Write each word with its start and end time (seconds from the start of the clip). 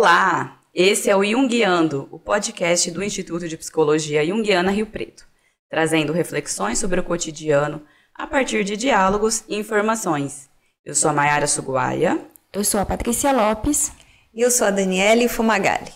Olá, 0.00 0.60
esse 0.72 1.10
é 1.10 1.16
o 1.16 1.24
Jungiando, 1.24 2.08
o 2.12 2.20
podcast 2.20 2.88
do 2.92 3.02
Instituto 3.02 3.48
de 3.48 3.56
Psicologia 3.56 4.24
Jungiana 4.24 4.70
Rio 4.70 4.86
Preto, 4.86 5.26
trazendo 5.68 6.12
reflexões 6.12 6.78
sobre 6.78 7.00
o 7.00 7.02
cotidiano 7.02 7.82
a 8.14 8.24
partir 8.24 8.62
de 8.62 8.76
diálogos 8.76 9.42
e 9.48 9.56
informações. 9.56 10.48
Eu 10.84 10.94
sou 10.94 11.10
a 11.10 11.12
Mayara 11.12 11.48
Suguaia. 11.48 12.16
Eu 12.52 12.62
sou 12.62 12.78
a 12.78 12.86
Patrícia 12.86 13.32
Lopes. 13.32 13.90
E 14.32 14.40
eu 14.40 14.52
sou 14.52 14.68
a 14.68 14.70
Daniele 14.70 15.26
Fumagalli. 15.26 15.90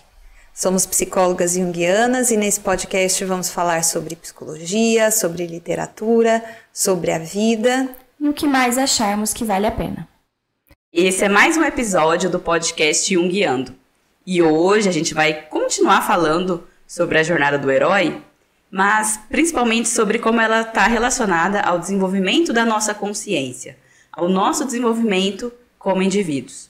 Somos 0.53 0.85
psicólogas 0.85 1.53
junguianas 1.53 2.29
e 2.29 2.35
nesse 2.35 2.59
podcast 2.59 3.23
vamos 3.23 3.49
falar 3.49 3.85
sobre 3.85 4.17
psicologia, 4.17 5.11
sobre 5.11 5.47
literatura, 5.47 6.43
sobre 6.73 7.09
a 7.13 7.19
vida 7.19 7.87
e 8.19 8.27
o 8.27 8.33
que 8.33 8.47
mais 8.47 8.77
acharmos 8.77 9.33
que 9.33 9.45
vale 9.45 9.65
a 9.65 9.71
pena. 9.71 10.09
Esse 10.91 11.23
é 11.23 11.29
mais 11.29 11.55
um 11.55 11.63
episódio 11.63 12.29
do 12.29 12.37
podcast 12.37 13.13
Junguiando. 13.13 13.81
E 14.25 14.41
hoje 14.41 14.87
a 14.87 14.91
gente 14.91 15.13
vai 15.13 15.33
continuar 15.33 16.01
falando 16.01 16.65
sobre 16.87 17.17
a 17.17 17.23
jornada 17.23 17.57
do 17.57 17.69
herói, 17.69 18.21
mas 18.71 19.19
principalmente 19.29 19.89
sobre 19.89 20.17
como 20.17 20.39
ela 20.39 20.61
está 20.61 20.87
relacionada 20.87 21.59
ao 21.59 21.77
desenvolvimento 21.77 22.53
da 22.53 22.65
nossa 22.65 22.93
consciência, 22.93 23.77
ao 24.11 24.29
nosso 24.29 24.65
desenvolvimento 24.65 25.51
como 25.77 26.01
indivíduos. 26.01 26.69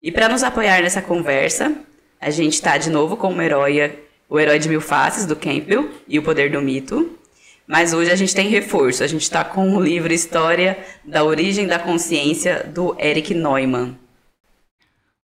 E 0.00 0.12
para 0.12 0.28
nos 0.28 0.44
apoiar 0.44 0.80
nessa 0.82 1.02
conversa, 1.02 1.74
a 2.20 2.30
gente 2.30 2.54
está 2.54 2.78
de 2.78 2.88
novo 2.88 3.16
com 3.16 3.34
o 3.34 3.42
herói, 3.42 3.98
o 4.28 4.38
herói 4.38 4.58
de 4.58 4.68
mil 4.68 4.80
faces 4.80 5.26
do 5.26 5.34
Campbell 5.34 5.90
e 6.06 6.18
o 6.18 6.22
poder 6.22 6.52
do 6.52 6.62
mito. 6.62 7.18
Mas 7.66 7.92
hoje 7.92 8.12
a 8.12 8.16
gente 8.16 8.34
tem 8.34 8.48
reforço. 8.48 9.02
A 9.02 9.08
gente 9.08 9.22
está 9.22 9.42
com 9.42 9.76
o 9.76 9.80
livro 9.80 10.12
História 10.12 10.78
da 11.04 11.24
Origem 11.24 11.66
da 11.66 11.80
Consciência 11.80 12.70
do 12.72 12.96
Eric 13.00 13.34
Neumann. 13.34 13.98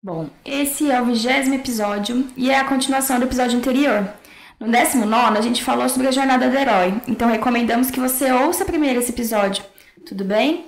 Bom, 0.08 0.30
esse 0.42 0.90
é 0.90 1.02
o 1.02 1.04
vigésimo 1.04 1.54
episódio 1.54 2.26
e 2.34 2.50
é 2.50 2.58
a 2.58 2.64
continuação 2.64 3.18
do 3.18 3.26
episódio 3.26 3.58
anterior. 3.58 4.08
No 4.58 4.66
19 4.66 5.36
a 5.36 5.42
gente 5.42 5.62
falou 5.62 5.86
sobre 5.86 6.08
a 6.08 6.10
jornada 6.10 6.48
do 6.48 6.56
herói, 6.56 6.94
então 7.06 7.28
recomendamos 7.28 7.90
que 7.90 8.00
você 8.00 8.32
ouça 8.32 8.64
primeiro 8.64 9.00
esse 9.00 9.10
episódio. 9.10 9.62
Tudo 10.06 10.24
bem? 10.24 10.64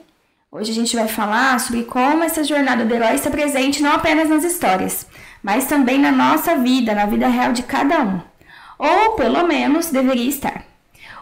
Hoje 0.53 0.73
a 0.73 0.75
gente 0.75 0.95
vai 0.95 1.09
falar 1.09 1.59
sobre 1.59 1.85
como 1.85 2.23
essa 2.23 2.45
jornada 2.45 2.85
do 2.85 2.95
herói 2.95 3.15
está 3.15 3.31
presente 3.31 3.83
não 3.83 3.93
apenas 3.93 4.29
nas 4.29 4.45
histórias, 4.45 5.07
mas 5.43 5.65
também 5.65 5.99
na 5.99 6.13
nossa 6.13 6.57
vida, 6.57 6.95
na 6.95 7.07
vida 7.07 7.27
real 7.27 7.55
de 7.55 7.63
cada 7.63 8.03
um. 8.03 8.21
Ou, 8.79 9.13
pelo 9.13 9.47
menos, 9.47 9.87
deveria 9.87 10.29
estar. 10.29 10.67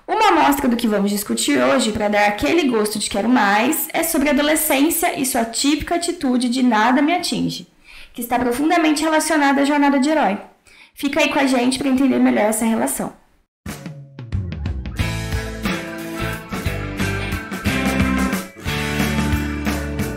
Uma 0.08 0.30
amostra 0.30 0.66
do 0.66 0.76
que 0.76 0.88
vamos 0.88 1.12
discutir 1.12 1.62
hoje, 1.62 1.92
para 1.92 2.08
dar 2.08 2.26
aquele 2.26 2.68
gosto 2.68 2.98
de 2.98 3.08
quero 3.08 3.28
mais, 3.28 3.86
é 3.92 4.02
sobre 4.02 4.30
adolescência 4.30 5.16
e 5.16 5.24
sua 5.24 5.44
típica 5.44 5.94
atitude 5.94 6.48
de 6.48 6.64
nada 6.64 7.00
me 7.00 7.14
atinge, 7.14 7.68
que 8.18 8.22
está 8.22 8.36
profundamente 8.36 9.00
relacionada 9.00 9.62
à 9.62 9.64
jornada 9.64 10.00
de 10.00 10.10
herói. 10.10 10.38
Fica 10.92 11.20
aí 11.20 11.32
com 11.32 11.38
a 11.38 11.46
gente 11.46 11.78
para 11.78 11.86
entender 11.86 12.18
melhor 12.18 12.46
essa 12.46 12.64
relação. 12.64 13.12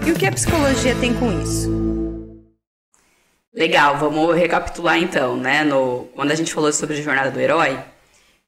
E 0.03 0.11
o 0.11 0.15
que 0.15 0.25
a 0.25 0.31
psicologia 0.31 0.95
tem 0.95 1.13
com 1.13 1.43
isso? 1.43 1.69
Legal, 3.53 3.99
vamos 3.99 4.35
recapitular 4.35 4.97
então, 4.97 5.37
né? 5.37 5.63
No, 5.63 6.09
quando 6.15 6.31
a 6.31 6.35
gente 6.35 6.51
falou 6.51 6.73
sobre 6.73 6.97
a 6.97 7.01
jornada 7.03 7.29
do 7.29 7.39
herói, 7.39 7.77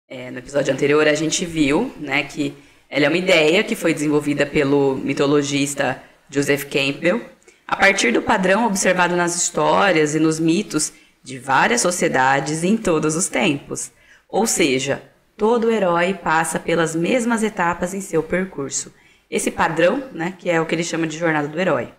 é, 0.10 0.32
no 0.32 0.40
episódio 0.40 0.74
anterior 0.74 1.08
a 1.08 1.14
gente 1.14 1.46
viu, 1.46 1.94
né, 2.00 2.24
que 2.24 2.56
ela 2.90 3.06
é 3.06 3.08
uma 3.08 3.18
ideia 3.18 3.64
que 3.64 3.76
foi 3.76 3.94
desenvolvida 3.94 4.48
pelo 4.48 4.96
mitologista 4.96 6.02
Joseph 6.28 6.64
Campbell 6.64 7.33
a 7.68 7.76
partir 7.76 8.12
do 8.12 8.22
padrão 8.22 8.66
observado 8.66 9.16
nas 9.16 9.36
histórias 9.36 10.16
e 10.16 10.20
nos 10.20 10.40
mitos 10.40 10.94
de 11.24 11.40
várias 11.40 11.82
sociedades 11.82 12.64
em 12.64 12.76
todos 12.76 13.16
os 13.16 13.28
tempos. 13.28 13.92
Ou 14.28 14.46
seja, 14.46 15.02
todo 15.38 15.72
herói 15.72 16.14
passa 16.14 16.60
pelas 16.60 16.96
mesmas 16.96 17.44
etapas 17.44 17.94
em 17.94 18.02
seu 18.02 18.22
percurso. 18.22 18.94
Esse 19.30 19.50
padrão, 19.50 20.04
né, 20.12 20.34
que 20.38 20.50
é 20.50 20.60
o 20.60 20.66
que 20.66 20.76
ele 20.76 20.84
chama 20.84 21.08
de 21.08 21.18
jornada 21.18 21.48
do 21.48 21.60
herói. 21.60 21.94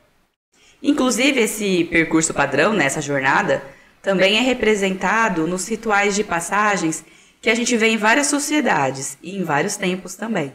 Inclusive, 0.83 1.41
esse 1.41 1.85
percurso 1.85 2.35
padrão, 2.35 2.75
nessa 2.75 3.01
jornada, 3.01 3.63
também 4.03 4.37
é 4.37 4.41
representado 4.41 5.47
nos 5.47 5.67
rituais 5.67 6.15
de 6.15 6.23
passagens 6.23 7.03
que 7.41 7.49
a 7.49 7.55
gente 7.55 7.77
vê 7.77 7.89
em 7.89 7.97
várias 7.97 8.27
sociedades 8.27 9.17
e 9.23 9.37
em 9.37 9.43
vários 9.43 9.77
tempos 9.77 10.15
também. 10.15 10.55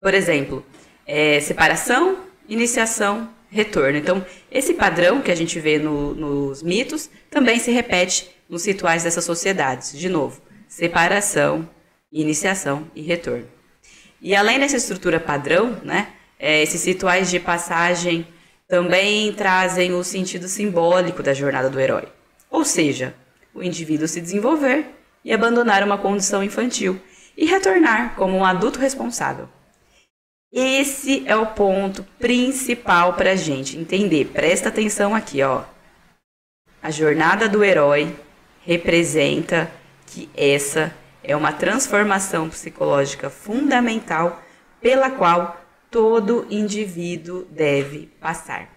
Por 0.00 0.14
exemplo, 0.14 0.66
é, 1.06 1.38
separação, 1.40 2.18
iniciação, 2.48 3.28
retorno. 3.52 3.98
Então, 3.98 4.24
esse 4.50 4.72
padrão 4.72 5.20
que 5.20 5.30
a 5.30 5.34
gente 5.34 5.60
vê 5.60 5.78
no, 5.78 6.14
nos 6.14 6.62
mitos 6.62 7.10
também 7.30 7.58
se 7.58 7.70
repete 7.70 8.30
nos 8.48 8.64
rituais 8.64 9.04
dessas 9.04 9.24
sociedades. 9.24 9.92
De 9.96 10.08
novo, 10.08 10.40
separação, 10.66 11.68
iniciação 12.10 12.90
e 12.94 13.02
retorno. 13.02 13.46
E 14.20 14.34
além 14.34 14.58
dessa 14.58 14.76
estrutura 14.76 15.20
padrão, 15.20 15.78
né, 15.84 16.08
é, 16.38 16.62
esses 16.62 16.84
rituais 16.84 17.30
de 17.30 17.38
passagem 17.38 18.26
também 18.66 19.32
trazem 19.34 19.92
o 19.92 20.02
sentido 20.02 20.48
simbólico 20.48 21.22
da 21.22 21.34
jornada 21.34 21.68
do 21.68 21.78
herói. 21.78 22.08
Ou 22.50 22.64
seja, 22.64 23.14
o 23.54 23.62
indivíduo 23.62 24.08
se 24.08 24.20
desenvolver 24.20 24.86
e 25.22 25.32
abandonar 25.32 25.84
uma 25.84 25.98
condição 25.98 26.42
infantil 26.42 26.98
e 27.36 27.44
retornar 27.44 28.14
como 28.14 28.36
um 28.36 28.44
adulto 28.44 28.78
responsável. 28.78 29.48
Esse 30.52 31.22
é 31.26 31.34
o 31.34 31.46
ponto 31.46 32.04
principal 32.18 33.14
para 33.14 33.30
a 33.30 33.36
gente 33.36 33.78
entender. 33.78 34.26
Presta 34.26 34.68
atenção 34.68 35.14
aqui, 35.14 35.42
ó. 35.42 35.62
A 36.82 36.90
jornada 36.90 37.48
do 37.48 37.64
herói 37.64 38.14
representa 38.60 39.70
que 40.06 40.28
essa 40.36 40.94
é 41.24 41.34
uma 41.34 41.52
transformação 41.52 42.50
psicológica 42.50 43.30
fundamental 43.30 44.42
pela 44.78 45.10
qual 45.10 45.58
todo 45.90 46.46
indivíduo 46.50 47.46
deve 47.50 48.10
passar. 48.20 48.68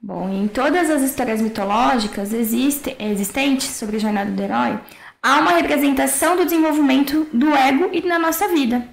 Bom, 0.00 0.28
em 0.30 0.46
todas 0.46 0.90
as 0.90 1.02
histórias 1.02 1.40
mitológicas 1.40 2.32
existe, 2.32 2.94
existentes 3.00 3.68
sobre 3.70 3.96
a 3.96 4.00
jornada 4.00 4.30
do 4.30 4.42
herói, 4.42 4.78
há 5.20 5.40
uma 5.40 5.52
representação 5.52 6.36
do 6.36 6.44
desenvolvimento 6.44 7.26
do 7.32 7.52
ego 7.52 7.90
e 7.92 8.00
na 8.02 8.18
nossa 8.18 8.46
vida. 8.48 8.86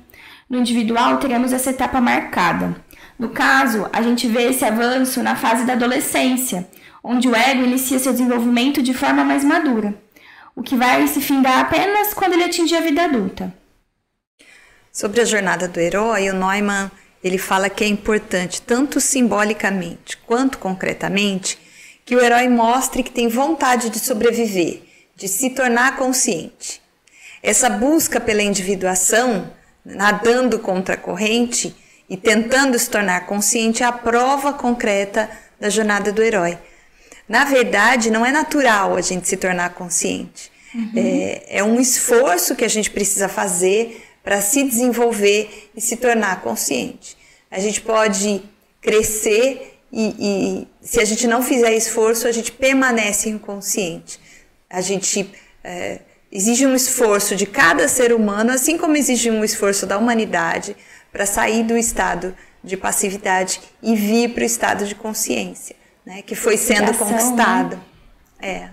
No 0.50 0.60
individual, 0.60 1.18
teremos 1.18 1.52
essa 1.52 1.72
etapa 1.72 2.00
marcada. 2.00 2.76
No 3.20 3.30
caso, 3.30 3.90
a 3.92 4.02
gente 4.02 4.28
vê 4.28 4.44
esse 4.44 4.64
avanço 4.64 5.22
na 5.22 5.36
fase 5.36 5.66
da 5.66 5.74
adolescência, 5.74 6.68
onde 7.04 7.28
o 7.28 7.36
ego 7.36 7.64
inicia 7.64 8.00
seu 8.00 8.12
desenvolvimento 8.12 8.82
de 8.82 8.94
forma 8.94 9.24
mais 9.24 9.44
madura, 9.44 9.94
o 10.56 10.64
que 10.64 10.76
vai 10.76 11.06
se 11.08 11.20
findar 11.22 11.60
apenas 11.60 12.14
quando 12.14 12.34
ele 12.34 12.46
atingir 12.46 12.76
a 12.76 12.82
vida 12.82 13.04
adulta. 13.04 13.54
Sobre 14.92 15.22
a 15.22 15.26
jornada 15.26 15.68
do 15.68 15.80
herói, 15.80 16.30
o 16.30 16.34
Neumann 16.34 16.90
ele 17.24 17.38
fala 17.38 17.70
que 17.70 17.84
é 17.84 17.88
importante, 17.88 18.62
tanto 18.62 19.02
simbolicamente 19.02 20.18
quanto 20.18 20.58
concretamente, 20.58 21.58
que 22.06 22.16
o 22.16 22.24
herói 22.24 22.48
mostre 22.48 23.04
que 23.04 23.12
tem 23.12 23.28
vontade 23.28 23.90
de 23.90 24.00
sobreviver, 24.00 24.84
de 25.16 25.28
se 25.28 25.50
tornar 25.50 25.98
consciente. 25.98 26.82
Essa 27.44 27.70
busca 27.70 28.20
pela 28.20 28.42
individuação, 28.42 29.52
nadando 29.88 30.60
contra 30.60 30.96
a 30.96 30.98
corrente 30.98 31.76
e 32.10 32.18
tentando 32.18 32.78
se 32.78 32.90
tornar 32.90 33.26
consciente, 33.26 33.84
é 33.84 33.86
a 33.86 33.92
prova 33.92 34.54
concreta 34.54 35.30
da 35.60 35.70
jornada 35.70 36.12
do 36.12 36.22
herói. 36.22 36.58
Na 37.28 37.44
verdade, 37.46 38.10
não 38.10 38.26
é 38.26 38.32
natural 38.32 38.96
a 38.96 39.02
gente 39.02 39.28
se 39.28 39.38
tornar 39.38 39.74
consciente. 39.74 40.52
Uhum. 40.74 40.92
É, 40.96 41.58
é 41.60 41.64
um 41.64 41.80
esforço 41.80 42.56
que 42.56 42.64
a 42.64 42.70
gente 42.70 42.90
precisa 42.90 43.28
fazer 43.28 44.04
para 44.24 44.42
se 44.42 44.64
desenvolver 44.64 45.70
e 45.76 45.82
se 45.82 45.98
tornar 45.98 46.42
consciente. 46.42 47.18
A 47.50 47.60
gente 47.60 47.82
pode 47.82 48.42
crescer 48.82 49.80
e, 49.92 50.16
e, 50.20 50.68
se 50.82 51.00
a 51.00 51.06
gente 51.06 51.28
não 51.28 51.42
fizer 51.42 51.74
esforço, 51.74 52.28
a 52.28 52.32
gente 52.32 52.52
permanece 52.52 53.30
inconsciente. 53.30 54.20
A 54.70 54.82
gente 54.82 55.30
é, 55.64 56.02
exige 56.38 56.68
um 56.68 56.76
esforço 56.76 57.36
de 57.36 57.48
cada 57.48 57.88
ser 57.88 58.14
humano, 58.14 58.52
assim 58.52 58.78
como 58.78 58.96
exige 58.96 59.32
um 59.32 59.44
esforço 59.44 59.88
da 59.88 59.98
humanidade 59.98 60.76
para 61.12 61.26
sair 61.26 61.64
do 61.64 61.76
estado 61.76 62.36
de 62.64 62.78
passividade 62.78 63.60
e 63.82 63.96
vir 63.96 64.30
para 64.30 64.44
o 64.44 64.46
estado 64.46 64.86
de 64.86 64.94
consciência, 64.94 65.76
né, 66.06 66.22
que 66.22 66.36
foi 66.36 66.56
sendo 66.56 66.92
ação, 66.92 67.08
conquistado. 67.08 67.78
Né? 68.40 68.50
É. 68.50 68.70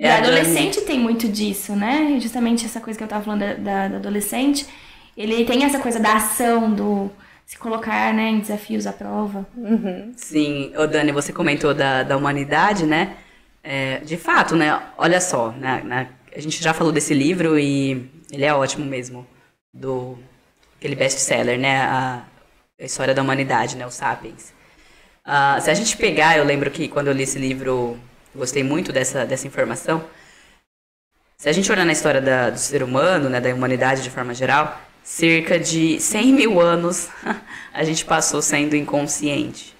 E 0.00 0.04
é, 0.04 0.16
adolescente 0.16 0.80
tem 0.80 0.98
muito 0.98 1.28
disso, 1.28 1.76
né? 1.76 2.18
Justamente 2.20 2.64
essa 2.64 2.80
coisa 2.80 2.98
que 2.98 3.04
eu 3.04 3.08
tava 3.08 3.22
falando 3.22 3.40
da, 3.40 3.54
da, 3.54 3.88
da, 3.88 3.96
adolescente. 3.98 4.66
Ele 5.14 5.44
tem 5.44 5.62
essa 5.62 5.78
coisa 5.78 6.00
da 6.00 6.14
ação, 6.14 6.72
do 6.72 7.10
se 7.44 7.58
colocar 7.58 8.14
né, 8.14 8.30
em 8.30 8.40
desafios 8.40 8.86
à 8.86 8.94
prova. 8.94 9.46
Uhum. 9.54 10.12
Sim, 10.16 10.72
ô 10.74 10.86
Dani, 10.86 11.12
você 11.12 11.34
comentou 11.34 11.74
da, 11.74 12.02
da 12.02 12.16
humanidade, 12.16 12.86
né? 12.86 13.16
É, 13.62 13.98
de 13.98 14.16
fato, 14.16 14.56
né? 14.56 14.80
Olha 14.96 15.20
só, 15.20 15.50
né, 15.52 15.82
né, 15.84 16.08
a 16.34 16.40
gente 16.40 16.62
já 16.62 16.72
falou 16.72 16.92
desse 16.92 17.14
livro 17.14 17.58
e 17.58 18.10
ele 18.30 18.44
é 18.44 18.54
ótimo 18.54 18.84
mesmo. 18.84 19.26
Do 19.72 20.18
aquele 20.78 20.96
best-seller, 20.96 21.58
né? 21.58 21.82
A, 21.82 22.24
a, 22.80 22.84
história 22.84 23.14
da 23.14 23.22
humanidade, 23.22 23.76
né? 23.76 23.86
O 23.86 23.90
Sapiens. 23.90 24.52
Uh, 25.26 25.60
se 25.60 25.70
a 25.70 25.74
gente 25.74 25.96
pegar, 25.96 26.38
eu 26.38 26.44
lembro 26.44 26.70
que 26.70 26.88
quando 26.88 27.08
eu 27.08 27.12
li 27.12 27.22
esse 27.22 27.38
livro 27.38 27.98
gostei 28.34 28.62
muito 28.62 28.92
dessa, 28.92 29.26
dessa 29.26 29.46
informação. 29.46 30.04
Se 31.36 31.48
a 31.48 31.52
gente 31.52 31.70
olhar 31.70 31.84
na 31.84 31.92
história 31.92 32.20
da, 32.20 32.50
do 32.50 32.58
ser 32.58 32.82
humano, 32.82 33.28
né, 33.28 33.40
da 33.40 33.54
humanidade 33.54 34.02
de 34.02 34.10
forma 34.10 34.34
geral, 34.34 34.80
cerca 35.02 35.58
de 35.58 35.98
100 36.00 36.32
mil 36.32 36.60
anos 36.60 37.08
a 37.72 37.84
gente 37.84 38.04
passou 38.04 38.42
sendo 38.42 38.76
inconsciente. 38.76 39.76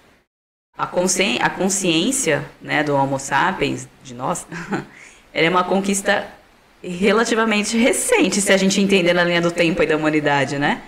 A, 0.76 0.87
consci, 0.87 1.38
a 1.41 1.50
consciência 1.50 2.49
né, 2.61 2.82
do 2.82 2.94
Homo 2.94 3.19
sapiens, 3.19 3.87
de 4.03 4.14
nós, 4.14 4.46
ela 5.32 5.46
é 5.46 5.50
uma 5.50 5.64
conquista 5.64 6.26
relativamente 6.82 7.77
recente, 7.77 8.41
se 8.41 8.53
a 8.53 8.56
gente 8.56 8.81
entender 8.81 9.12
na 9.12 9.25
linha 9.25 9.41
do 9.41 9.50
tempo 9.50 9.82
e 9.82 9.87
da 9.87 9.97
humanidade, 9.97 10.59
né? 10.59 10.82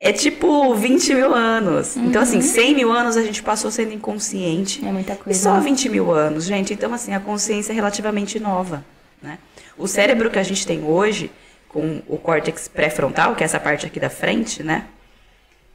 É 0.00 0.12
tipo 0.12 0.74
20 0.74 1.14
mil 1.14 1.34
anos. 1.34 1.96
Uhum. 1.96 2.06
Então, 2.06 2.22
assim, 2.22 2.40
100 2.40 2.74
mil 2.74 2.92
anos 2.92 3.16
a 3.16 3.22
gente 3.22 3.42
passou 3.42 3.70
sendo 3.70 3.92
inconsciente. 3.92 4.86
É 4.86 4.92
muita 4.92 5.16
coisa. 5.16 5.36
E 5.36 5.42
só 5.42 5.58
20 5.58 5.88
mil 5.88 6.12
anos, 6.12 6.44
gente. 6.44 6.72
Então, 6.72 6.94
assim, 6.94 7.12
a 7.14 7.20
consciência 7.20 7.72
é 7.72 7.74
relativamente 7.74 8.38
nova, 8.38 8.84
né? 9.20 9.38
O 9.76 9.88
cérebro 9.88 10.30
que 10.30 10.38
a 10.38 10.42
gente 10.42 10.64
tem 10.66 10.84
hoje, 10.84 11.30
com 11.68 12.00
o 12.06 12.16
córtex 12.16 12.68
pré-frontal, 12.68 13.34
que 13.34 13.42
é 13.42 13.46
essa 13.46 13.58
parte 13.58 13.86
aqui 13.86 13.98
da 13.98 14.10
frente, 14.10 14.62
né? 14.62 14.86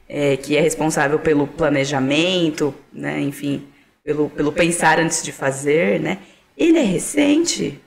É, 0.08 0.36
que 0.36 0.56
é 0.56 0.60
responsável 0.60 1.18
pelo 1.18 1.46
planejamento, 1.46 2.74
né? 2.92 3.20
Enfim, 3.20 3.66
pelo, 4.02 4.30
pelo 4.30 4.52
pensar 4.52 4.98
antes 5.00 5.22
de 5.22 5.32
fazer, 5.32 6.00
né? 6.00 6.18
Ele 6.56 6.78
é 6.78 6.82
recente. 6.82 7.78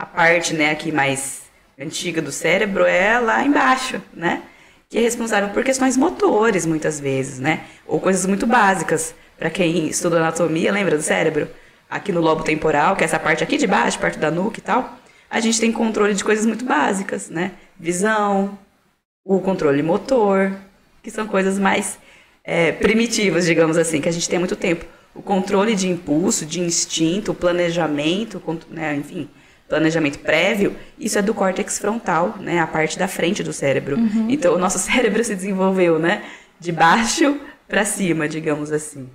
A 0.00 0.06
parte, 0.06 0.54
né, 0.54 0.70
aqui 0.70 0.90
mais 0.90 1.42
antiga 1.78 2.22
do 2.22 2.32
cérebro 2.32 2.86
é 2.86 3.18
lá 3.18 3.44
embaixo, 3.44 4.00
né? 4.14 4.42
que 4.88 4.96
é 4.96 5.02
responsável 5.02 5.50
por 5.50 5.62
questões 5.62 5.94
motores, 5.94 6.64
muitas 6.64 6.98
vezes, 6.98 7.38
né? 7.38 7.64
Ou 7.86 8.00
coisas 8.00 8.24
muito 8.24 8.46
básicas. 8.46 9.14
Para 9.38 9.50
quem 9.50 9.88
estuda 9.88 10.16
anatomia, 10.16 10.72
lembra 10.72 10.96
do 10.96 11.02
cérebro? 11.02 11.50
Aqui 11.88 12.12
no 12.12 12.22
lobo 12.22 12.42
temporal, 12.42 12.96
que 12.96 13.04
é 13.04 13.04
essa 13.04 13.18
parte 13.18 13.44
aqui 13.44 13.58
de 13.58 13.66
baixo, 13.66 13.98
perto 13.98 14.18
da 14.18 14.30
nuca 14.30 14.58
e 14.58 14.62
tal, 14.62 14.98
a 15.28 15.38
gente 15.38 15.60
tem 15.60 15.70
controle 15.70 16.14
de 16.14 16.24
coisas 16.24 16.46
muito 16.46 16.64
básicas, 16.64 17.28
né? 17.28 17.52
Visão, 17.78 18.58
o 19.22 19.38
controle 19.38 19.82
motor, 19.82 20.50
que 21.02 21.10
são 21.10 21.26
coisas 21.26 21.58
mais 21.58 21.98
é, 22.42 22.72
primitivas, 22.72 23.44
digamos 23.44 23.76
assim, 23.76 24.00
que 24.00 24.08
a 24.08 24.12
gente 24.12 24.26
tem 24.26 24.38
há 24.38 24.40
muito 24.40 24.56
tempo. 24.56 24.86
O 25.14 25.20
controle 25.20 25.74
de 25.74 25.90
impulso, 25.90 26.46
de 26.46 26.58
instinto, 26.58 27.32
o 27.32 27.34
planejamento, 27.34 28.42
né, 28.70 28.96
enfim, 28.96 29.28
planejamento 29.70 30.18
prévio, 30.18 30.76
isso 30.98 31.16
é 31.16 31.22
do 31.22 31.32
córtex 31.32 31.78
frontal, 31.78 32.36
né, 32.40 32.58
a 32.58 32.66
parte 32.66 32.98
da 32.98 33.06
frente 33.06 33.42
do 33.42 33.52
cérebro. 33.52 33.96
Uhum. 33.96 34.26
Então, 34.28 34.54
o 34.56 34.58
nosso 34.58 34.78
cérebro 34.80 35.22
se 35.24 35.34
desenvolveu, 35.34 35.98
né, 35.98 36.24
de 36.58 36.72
baixo 36.72 37.40
para 37.68 37.84
cima, 37.84 38.28
digamos 38.28 38.72
assim. 38.72 39.08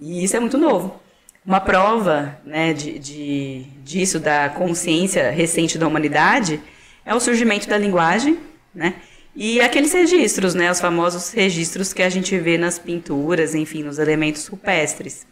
E 0.00 0.22
isso 0.22 0.36
é 0.36 0.40
muito 0.40 0.56
novo. 0.56 1.02
Uma 1.44 1.60
prova, 1.60 2.38
né, 2.44 2.72
de, 2.72 2.98
de, 2.98 3.64
disso, 3.84 4.20
da 4.20 4.48
consciência 4.48 5.30
recente 5.30 5.76
da 5.76 5.88
humanidade, 5.88 6.60
é 7.04 7.12
o 7.14 7.20
surgimento 7.20 7.68
da 7.68 7.76
linguagem, 7.76 8.38
né, 8.72 8.94
e 9.34 9.60
aqueles 9.60 9.92
registros, 9.92 10.54
né, 10.54 10.70
os 10.70 10.80
famosos 10.80 11.32
registros 11.32 11.92
que 11.92 12.02
a 12.02 12.08
gente 12.08 12.38
vê 12.38 12.56
nas 12.56 12.78
pinturas, 12.78 13.54
enfim, 13.54 13.82
nos 13.82 13.98
elementos 13.98 14.46
rupestres. 14.46 15.26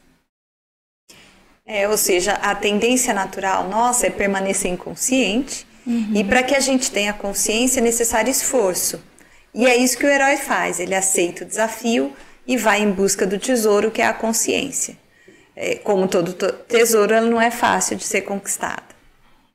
É, 1.67 1.89
ou 1.89 1.97
seja, 1.97 2.33
a 2.35 2.55
tendência 2.55 3.15
natural 3.15 3.69
nossa 3.69 4.07
é 4.07 4.11
permanecer 4.11 4.71
inconsciente 4.71 5.67
uhum. 5.87 6.13
e 6.15 6.23
para 6.23 6.43
que 6.43 6.55
a 6.55 6.61
gente 6.61 6.91
tenha 6.91 7.13
consciência 7.13 7.81
é 7.81 7.83
necessário 7.83 8.31
esforço. 8.31 9.03
E 9.55 9.67
é 9.67 9.77
isso 9.77 9.97
que 9.97 10.05
o 10.05 10.09
herói 10.09 10.37
faz, 10.37 10.79
ele 10.79 10.95
aceita 10.95 11.45
o 11.45 11.47
desafio 11.47 12.13
e 12.47 12.57
vai 12.57 12.83
em 12.83 12.91
busca 12.91 13.27
do 13.27 13.39
tesouro 13.39 13.91
que 13.91 14.03
é 14.03 14.07
a 14.07 14.13
consciência. 14.13 14.97
É, 15.57 15.77
como 15.77 16.09
todo 16.09 16.33
tesouro, 16.33 17.15
ela 17.15 17.31
não 17.31 17.41
é 17.41 17.51
fácil 17.51 17.97
de 17.97 18.05
ser 18.05 18.23
conquistada. 18.23 18.95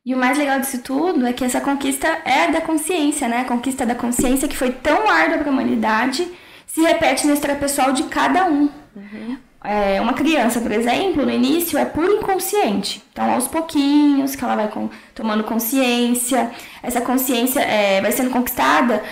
E 0.06 0.16
o 0.16 0.18
mais 0.18 0.38
legal 0.38 0.60
disso 0.60 0.80
tudo 0.80 1.28
é 1.28 1.34
que 1.34 1.44
essa 1.44 1.60
conquista 1.60 2.08
é 2.26 2.50
da 2.50 2.62
consciência, 2.62 3.28
né? 3.28 3.42
A 3.42 3.46
conquista 3.46 3.86
da 3.86 3.94
consciência 3.94 4.48
que 4.48 4.58
foi 4.58 4.72
tão 4.72 5.10
árdua 5.10 5.40
para 5.40 5.50
a 5.50 5.52
humanidade 5.52 6.28
se 6.66 6.82
repete 6.82 7.28
na 7.28 7.34
história 7.34 7.58
pessoal 7.58 7.92
de 7.92 8.04
cada 8.04 8.46
um. 8.46 8.70
Uhum. 8.96 9.38
É, 9.64 10.00
uma 10.00 10.14
criança, 10.14 10.62
por 10.62 10.72
exemplo, 10.72 11.26
no 11.26 11.32
início 11.32 11.78
é 11.78 11.86
puro 11.86 12.14
inconsciente. 12.14 13.04
Então, 13.12 13.30
aos 13.34 13.48
pouquinhos 13.48 14.36
que 14.36 14.44
ela 14.44 14.56
vai 14.56 14.70
com, 14.70 14.90
tomando 15.14 15.44
consciência, 15.44 16.52
essa 16.82 17.02
consciência 17.02 17.60
é, 17.60 18.02
vai 18.02 18.12
sendo 18.12 18.30
conquistada 18.30 19.04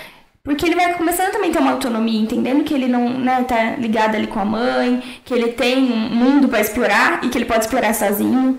porque 0.48 0.66
ele 0.66 0.76
vai 0.76 0.94
começando 0.94 1.34
também 1.34 1.50
a 1.50 1.54
ter 1.54 1.60
uma 1.60 1.74
autonomia, 1.74 2.22
entendendo 2.22 2.64
que 2.64 2.74
ele 2.74 2.88
não 2.88 3.10
né, 3.10 3.44
tá 3.44 3.76
ligado 3.78 4.16
ali 4.16 4.28
com 4.28 4.40
a 4.40 4.46
mãe, 4.46 5.04
que 5.26 5.34
ele 5.34 5.50
tem 5.50 5.92
um 5.92 6.16
mundo 6.16 6.48
para 6.48 6.62
explorar 6.62 7.20
e 7.22 7.28
que 7.28 7.38
ele 7.38 7.44
pode 7.44 7.66
explorar 7.66 7.94
sozinho. 7.94 8.58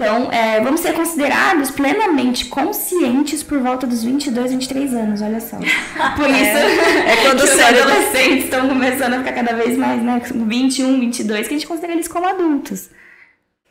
Então, 0.00 0.30
é, 0.30 0.60
vamos 0.60 0.80
ser 0.80 0.92
considerados 0.92 1.72
plenamente 1.72 2.44
conscientes 2.44 3.42
por 3.42 3.58
volta 3.58 3.84
dos 3.84 4.04
22, 4.04 4.52
23 4.52 4.94
anos, 4.94 5.20
olha 5.20 5.40
só. 5.40 5.56
Por 6.14 6.30
isso 6.30 6.56
é, 6.56 7.14
é 7.14 7.16
quando 7.26 7.40
os 7.40 7.58
adolescentes 7.58 8.44
estão 8.44 8.68
começando 8.68 9.14
a 9.14 9.18
ficar 9.18 9.32
cada 9.32 9.56
vez 9.56 9.76
mais, 9.76 10.00
né, 10.00 10.22
21, 10.24 11.00
22, 11.00 11.48
que 11.48 11.54
a 11.54 11.58
gente 11.58 11.66
considera 11.66 11.94
eles 11.94 12.06
como 12.06 12.28
adultos. 12.28 12.90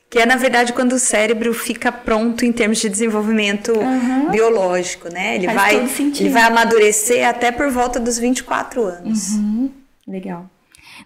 Que 0.10 0.20
é, 0.20 0.26
na 0.26 0.36
verdade, 0.36 0.74
quando 0.74 0.94
o 0.94 1.00
cérebro 1.00 1.54
fica 1.54 1.94
pronto 1.94 2.44
em 2.44 2.52
termos 2.52 2.80
de 2.80 2.90
desenvolvimento 2.90 3.72
uhum. 3.72 4.30
biológico, 4.30 5.08
né? 5.10 5.36
Ele 5.36 5.48
vai, 5.48 5.76
ele 5.76 6.30
vai 6.30 6.44
amadurecer 6.44 7.26
até 7.26 7.54
por 7.54 7.72
volta 7.72 8.02
dos 8.02 8.18
24 8.18 8.84
anos. 8.84 9.30
Uhum. 9.30 9.72
Legal. 10.06 10.50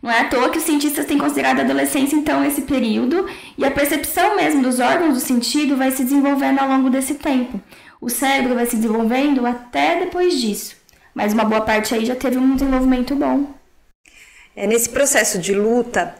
Não 0.02 0.12
é 0.12 0.22
à 0.22 0.26
toa 0.26 0.50
que 0.50 0.58
os 0.58 0.64
cientistas 0.64 1.06
têm 1.06 1.18
considerado 1.18 1.60
a 1.60 1.64
adolescência, 1.64 2.16
então, 2.16 2.44
esse 2.44 2.62
período, 2.64 3.28
e 3.58 3.66
a 3.66 3.72
percepção 3.72 4.36
mesmo 4.36 4.62
dos 4.62 4.80
órgãos 4.80 5.16
do 5.16 5.20
sentido 5.20 5.76
vai 5.76 5.92
se 5.92 6.04
desenvolvendo 6.04 6.60
ao 6.60 6.68
longo 6.68 6.90
desse 6.90 7.16
tempo. 7.16 7.60
O 8.00 8.10
cérebro 8.10 8.56
vai 8.56 8.66
se 8.66 8.76
desenvolvendo 8.76 9.46
até 9.46 10.00
depois 10.00 10.40
disso. 10.40 10.76
Mas 11.14 11.34
uma 11.34 11.44
boa 11.44 11.62
parte 11.62 11.94
aí 11.94 12.06
já 12.06 12.16
teve 12.16 12.38
um 12.38 12.56
desenvolvimento 12.56 13.16
bom. 13.16 13.54
É 14.56 14.66
nesse 14.66 14.90
processo 14.90 15.40
de 15.40 15.54
luta 15.54 16.16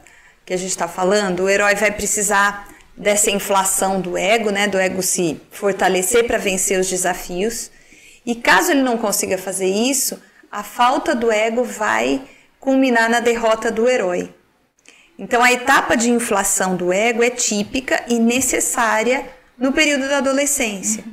que 0.46 0.54
a 0.54 0.58
gente 0.58 0.70
está 0.70 0.88
falando, 0.88 1.42
o 1.44 1.50
herói 1.50 1.76
vai 1.76 1.92
precisar 1.92 2.68
dessa 2.96 3.32
inflação 3.32 4.00
do 4.00 4.18
ego, 4.18 4.52
né, 4.52 4.68
do 4.68 4.78
ego 4.78 5.02
se 5.02 5.40
fortalecer 5.50 6.28
para 6.28 6.38
vencer 6.38 6.80
os 6.80 6.90
desafios. 6.90 7.72
E 8.26 8.36
caso 8.36 8.72
ele 8.72 8.82
não 8.82 8.98
consiga 8.98 9.38
fazer 9.38 9.68
isso, 9.68 10.22
a 10.52 10.64
falta 10.64 11.16
do 11.16 11.32
ego 11.32 11.64
vai 11.64 12.22
culminar 12.62 13.10
na 13.10 13.20
derrota 13.20 13.70
do 13.72 13.90
herói. 13.90 14.34
Então, 15.20 15.44
a 15.44 15.52
etapa 15.52 15.98
de 15.98 16.10
inflação 16.10 16.76
do 16.76 16.94
ego 16.94 17.22
é 17.22 17.30
típica 17.30 18.04
e 18.08 18.18
necessária 18.18 19.26
no 19.58 19.74
período 19.74 20.08
da 20.08 20.20
adolescência. 20.20 21.04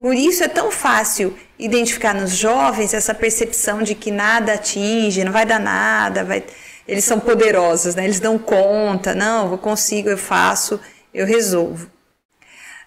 Por 0.00 0.14
isso 0.14 0.42
é 0.44 0.48
tão 0.48 0.70
fácil 0.70 1.36
identificar 1.58 2.14
nos 2.14 2.36
jovens 2.36 2.94
essa 2.94 3.14
percepção 3.14 3.82
de 3.82 3.94
que 3.94 4.10
nada 4.10 4.54
atinge, 4.54 5.24
não 5.24 5.32
vai 5.32 5.44
dar 5.44 5.58
nada, 5.58 6.24
vai... 6.24 6.44
eles 6.86 7.04
são 7.04 7.18
poderosos, 7.18 7.94
né? 7.94 8.04
eles 8.04 8.20
dão 8.20 8.38
conta, 8.38 9.14
não, 9.14 9.50
eu 9.50 9.58
consigo, 9.58 10.08
eu 10.08 10.18
faço, 10.18 10.80
eu 11.12 11.26
resolvo. 11.26 11.90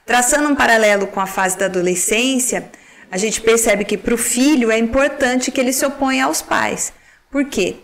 Traçando 0.05 0.49
um 0.49 0.55
paralelo 0.55 1.07
com 1.07 1.19
a 1.19 1.27
fase 1.27 1.57
da 1.57 1.65
adolescência, 1.65 2.71
a 3.11 3.17
gente 3.17 3.41
percebe 3.41 3.83
que 3.83 3.97
para 3.97 4.13
o 4.13 4.17
filho 4.17 4.71
é 4.71 4.77
importante 4.77 5.51
que 5.51 5.59
ele 5.59 5.73
se 5.73 5.85
oponha 5.85 6.25
aos 6.25 6.41
pais. 6.41 6.93
Por 7.29 7.45
quê? 7.45 7.77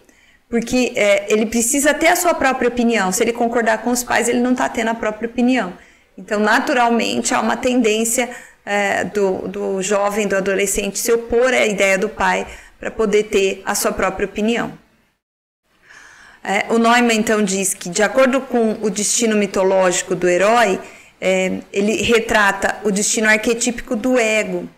Porque 0.49 0.93
é, 0.95 1.31
ele 1.31 1.45
precisa 1.45 1.93
ter 1.93 2.07
a 2.07 2.15
sua 2.15 2.33
própria 2.33 2.69
opinião. 2.69 3.11
Se 3.11 3.23
ele 3.23 3.33
concordar 3.33 3.79
com 3.79 3.91
os 3.91 4.03
pais, 4.03 4.29
ele 4.29 4.39
não 4.39 4.51
está 4.51 4.69
tendo 4.69 4.89
a 4.89 4.95
própria 4.95 5.27
opinião. 5.27 5.73
Então, 6.17 6.39
naturalmente, 6.39 7.33
há 7.33 7.41
uma 7.41 7.57
tendência 7.57 8.29
é, 8.65 9.03
do, 9.03 9.47
do 9.47 9.81
jovem, 9.81 10.27
do 10.27 10.35
adolescente, 10.35 10.97
se 10.99 11.11
opor 11.11 11.53
à 11.53 11.65
ideia 11.65 11.97
do 11.97 12.09
pai 12.09 12.47
para 12.79 12.89
poder 12.89 13.23
ter 13.23 13.61
a 13.65 13.75
sua 13.75 13.91
própria 13.91 14.25
opinião. 14.25 14.71
É, 16.43 16.65
o 16.69 16.77
Neumann, 16.77 17.17
então, 17.17 17.43
diz 17.43 17.73
que, 17.73 17.89
de 17.89 18.01
acordo 18.01 18.39
com 18.39 18.77
o 18.81 18.89
destino 18.89 19.35
mitológico 19.35 20.15
do 20.15 20.29
herói, 20.29 20.79
é, 21.19 21.59
ele 21.73 22.01
retrata 22.03 22.77
o 22.83 22.91
destino 22.91 23.27
arquetípico 23.27 23.95
do 23.95 24.17
ego 24.17 24.69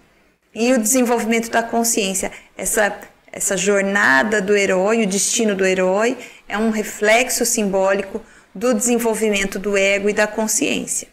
e 0.53 0.73
o 0.73 0.79
desenvolvimento 0.79 1.49
da 1.49 1.61
consciência. 1.61 2.31
Essa 2.57 2.97
essa 3.31 3.55
jornada 3.55 4.41
do 4.41 4.55
herói, 4.55 5.03
o 5.03 5.07
destino 5.07 5.55
do 5.55 5.65
herói, 5.65 6.17
é 6.47 6.57
um 6.57 6.69
reflexo 6.69 7.45
simbólico 7.45 8.21
do 8.53 8.73
desenvolvimento 8.73 9.59
do 9.59 9.77
ego 9.77 10.09
e 10.09 10.13
da 10.13 10.27
consciência. 10.27 11.07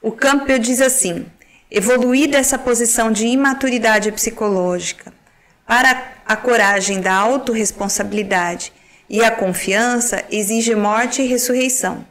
O 0.00 0.12
Campbell 0.12 0.58
diz 0.58 0.80
assim: 0.80 1.26
evoluir 1.70 2.30
dessa 2.30 2.58
posição 2.58 3.10
de 3.10 3.26
imaturidade 3.26 4.12
psicológica 4.12 5.12
para 5.66 6.12
a 6.24 6.36
coragem 6.36 7.00
da 7.00 7.12
autorresponsabilidade 7.12 8.72
e 9.10 9.24
a 9.24 9.30
confiança 9.30 10.24
exige 10.30 10.74
morte 10.74 11.22
e 11.22 11.26
ressurreição. 11.26 12.06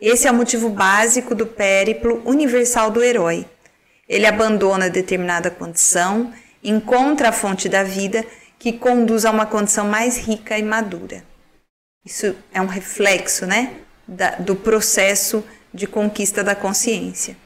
Esse 0.00 0.28
é 0.28 0.30
o 0.30 0.34
motivo 0.34 0.68
básico 0.68 1.34
do 1.34 1.46
périplo 1.46 2.20
universal 2.26 2.90
do 2.90 3.02
herói. 3.02 3.46
Ele 4.06 4.26
abandona 4.26 4.90
determinada 4.90 5.50
condição 5.50 6.30
encontra 6.64 7.28
a 7.28 7.32
fonte 7.32 7.68
da 7.68 7.84
vida 7.84 8.24
que 8.58 8.72
conduz 8.72 9.24
a 9.24 9.30
uma 9.30 9.46
condição 9.46 9.86
mais 9.86 10.16
rica 10.16 10.58
e 10.58 10.62
madura. 10.62 11.22
Isso 12.04 12.34
é 12.52 12.60
um 12.60 12.66
reflexo, 12.66 13.46
né, 13.46 13.74
da, 14.06 14.30
do 14.32 14.56
processo 14.56 15.44
de 15.72 15.86
conquista 15.86 16.42
da 16.42 16.54
consciência. 16.54 17.36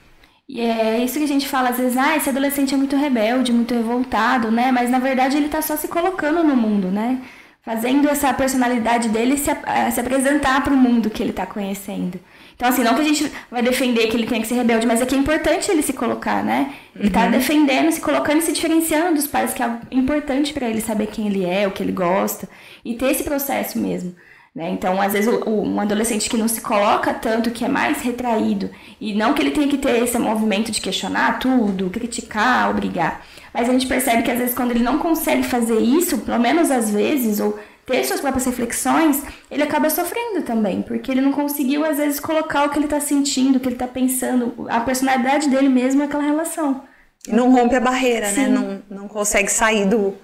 E 0.48 0.60
é 0.60 1.04
isso 1.04 1.18
que 1.18 1.25
a 1.25 1.28
gente 1.28 1.46
fala 1.46 1.70
às 1.70 1.76
vezes, 1.76 1.96
ah, 1.96 2.16
esse 2.16 2.30
adolescente 2.30 2.72
é 2.72 2.76
muito 2.76 2.96
rebelde, 2.96 3.52
muito 3.52 3.75
revoltado, 3.75 4.50
né? 4.50 4.72
Mas 4.72 4.88
na 4.88 4.98
verdade 4.98 5.37
ele 5.37 5.48
tá 5.48 5.60
só 5.60 5.76
se 5.76 5.88
colocando 5.88 6.42
no 6.42 6.56
mundo, 6.56 6.88
né? 6.90 7.20
Fazendo 7.62 8.08
essa 8.08 8.32
personalidade 8.32 9.10
dele 9.10 9.37
se, 9.37 9.50
se 9.92 10.00
apresentar 10.00 10.64
para 10.64 10.72
o 10.72 10.76
mundo 10.76 11.10
que 11.10 11.22
ele 11.22 11.34
tá 11.34 11.44
conhecendo. 11.44 12.18
Então, 12.58 12.70
assim, 12.70 12.82
não 12.82 12.96
que 12.96 13.02
a 13.02 13.04
gente 13.04 13.32
vai 13.48 13.62
defender 13.62 14.08
que 14.08 14.16
ele 14.16 14.26
tenha 14.26 14.40
que 14.40 14.48
ser 14.48 14.56
rebelde, 14.56 14.84
mas 14.84 15.00
é 15.00 15.06
que 15.06 15.14
é 15.14 15.18
importante 15.18 15.70
ele 15.70 15.80
se 15.80 15.92
colocar, 15.92 16.42
né? 16.42 16.74
Ele 16.98 17.08
tá 17.08 17.26
uhum. 17.26 17.30
defendendo, 17.30 17.92
se 17.92 18.00
colocando 18.00 18.38
e 18.38 18.42
se 18.42 18.52
diferenciando 18.52 19.14
dos 19.14 19.28
pais, 19.28 19.54
que 19.54 19.62
é 19.62 19.78
importante 19.92 20.52
para 20.52 20.68
ele 20.68 20.80
saber 20.80 21.06
quem 21.06 21.28
ele 21.28 21.44
é, 21.44 21.68
o 21.68 21.70
que 21.70 21.80
ele 21.80 21.92
gosta, 21.92 22.48
e 22.84 22.94
ter 22.94 23.12
esse 23.12 23.22
processo 23.22 23.78
mesmo. 23.78 24.12
Né? 24.52 24.70
Então, 24.70 25.00
às 25.00 25.12
vezes, 25.12 25.32
o, 25.32 25.48
um 25.48 25.80
adolescente 25.80 26.28
que 26.28 26.36
não 26.36 26.48
se 26.48 26.60
coloca 26.60 27.14
tanto, 27.14 27.52
que 27.52 27.64
é 27.64 27.68
mais 27.68 28.02
retraído, 28.02 28.68
e 29.00 29.14
não 29.14 29.34
que 29.34 29.40
ele 29.40 29.52
tenha 29.52 29.68
que 29.68 29.78
ter 29.78 30.02
esse 30.02 30.18
movimento 30.18 30.72
de 30.72 30.80
questionar 30.80 31.38
tudo, 31.38 31.88
criticar, 31.90 32.68
obrigar, 32.70 33.24
mas 33.54 33.68
a 33.68 33.72
gente 33.72 33.86
percebe 33.86 34.24
que 34.24 34.32
às 34.32 34.38
vezes 34.38 34.56
quando 34.56 34.72
ele 34.72 34.82
não 34.82 34.98
consegue 34.98 35.44
fazer 35.44 35.78
isso, 35.78 36.18
pelo 36.18 36.40
menos 36.40 36.72
às 36.72 36.90
vezes, 36.90 37.38
ou 37.38 37.56
ter 37.88 38.04
suas 38.04 38.21
próprias 38.21 38.45
reflexões, 38.45 39.23
ele 39.50 39.62
acaba 39.62 39.88
sofrendo 39.88 40.42
também, 40.42 40.83
porque 40.83 41.11
ele 41.11 41.21
não 41.21 41.33
conseguiu 41.33 41.85
às 41.85 41.97
vezes 41.97 42.21
colocar 42.21 42.64
o 42.64 42.71
que 42.71 42.78
ele 42.78 42.85
está 42.85 43.00
sentindo, 43.00 43.57
o 43.57 43.61
que 43.61 43.68
ele 43.68 43.75
está 43.75 43.88
pensando, 43.88 44.66
a 44.68 44.80
personalidade 44.80 45.49
dele 45.49 45.68
mesmo 45.68 46.00
naquela 46.00 46.23
relação. 46.23 46.83
Não 47.26 47.50
rompe 47.50 47.75
a 47.75 47.80
barreira, 47.80 48.26
né? 48.26 48.33
Sim. 48.33 48.47
né? 48.49 48.49
Não, 48.88 48.99
não 49.02 49.09
consegue 49.09 49.50
sair 49.50 49.87
do, 49.87 50.14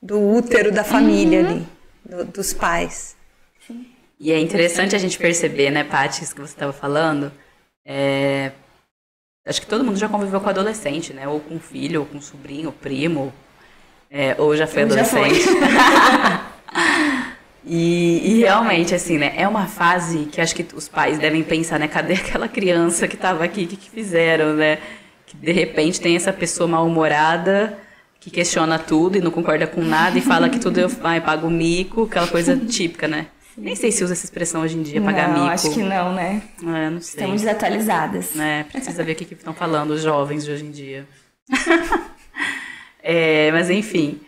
do 0.00 0.20
útero 0.20 0.70
da 0.70 0.84
família 0.84 1.40
uhum. 1.40 1.46
ali, 1.48 1.68
do, 2.04 2.24
dos 2.26 2.52
pais. 2.52 3.16
E 4.20 4.32
é 4.32 4.38
interessante 4.38 4.94
a 4.94 4.98
gente 4.98 5.18
perceber, 5.18 5.70
né, 5.70 5.82
Paty, 5.82 6.22
isso 6.22 6.34
que 6.34 6.40
você 6.40 6.54
estava 6.54 6.72
falando. 6.72 7.32
É... 7.84 8.52
Acho 9.46 9.60
que 9.60 9.66
todo 9.66 9.84
mundo 9.84 9.98
já 9.98 10.08
conviveu 10.08 10.40
com 10.40 10.48
adolescente, 10.48 11.12
né? 11.12 11.28
Ou 11.28 11.40
com 11.40 11.58
filho, 11.58 12.00
ou 12.00 12.06
com 12.06 12.20
sobrinho, 12.20 12.72
primo. 12.72 13.32
É, 14.10 14.34
ou 14.38 14.56
já 14.56 14.66
foi 14.66 14.82
adolescente. 14.84 15.40
Já 15.40 16.38
foi. 16.40 16.53
e, 17.66 18.32
e, 18.32 18.38
realmente, 18.40 18.94
assim, 18.94 19.18
né? 19.18 19.32
É 19.36 19.46
uma 19.48 19.66
fase 19.66 20.28
que 20.30 20.40
acho 20.40 20.54
que 20.54 20.66
os 20.74 20.88
pais 20.88 21.18
devem 21.18 21.42
pensar, 21.42 21.78
né? 21.78 21.88
Cadê 21.88 22.14
aquela 22.14 22.48
criança 22.48 23.08
que 23.08 23.14
estava 23.14 23.44
aqui? 23.44 23.64
O 23.64 23.68
que, 23.68 23.76
que 23.76 23.90
fizeram, 23.90 24.54
né? 24.54 24.78
Que 25.26 25.36
de 25.36 25.52
repente 25.52 26.00
tem 26.00 26.16
essa 26.16 26.32
pessoa 26.32 26.68
mal-humorada 26.68 27.78
que 28.20 28.30
questiona 28.30 28.78
tudo 28.78 29.18
e 29.18 29.20
não 29.20 29.30
concorda 29.30 29.66
com 29.66 29.82
nada 29.82 30.16
e 30.16 30.22
fala 30.22 30.48
que 30.48 30.58
tudo 30.58 30.78
eu 30.78 30.88
pago 30.90 31.50
mico, 31.50 32.04
aquela 32.04 32.26
coisa 32.26 32.56
típica, 32.56 33.06
né? 33.06 33.26
Nem 33.56 33.76
sei 33.76 33.92
se 33.92 34.02
usa 34.02 34.14
essa 34.14 34.24
expressão 34.24 34.62
hoje 34.62 34.76
em 34.76 34.82
dia, 34.82 35.00
pagar 35.00 35.28
não, 35.28 35.42
mico. 35.42 35.48
acho 35.50 35.70
que 35.72 35.82
não, 35.82 36.12
né? 36.14 36.42
É, 36.60 36.90
não 36.90 37.00
sei. 37.00 37.20
Estamos 37.20 37.42
desatualizadas. 37.42 38.36
É, 38.36 38.64
precisa 38.64 39.04
ver 39.04 39.12
o 39.12 39.14
que, 39.14 39.24
que 39.26 39.34
estão 39.34 39.52
falando 39.52 39.90
os 39.90 40.02
jovens 40.02 40.44
de 40.44 40.50
hoje 40.50 40.64
em 40.64 40.70
dia. 40.70 41.06
é, 43.02 43.52
mas 43.52 43.70
enfim. 43.70 44.20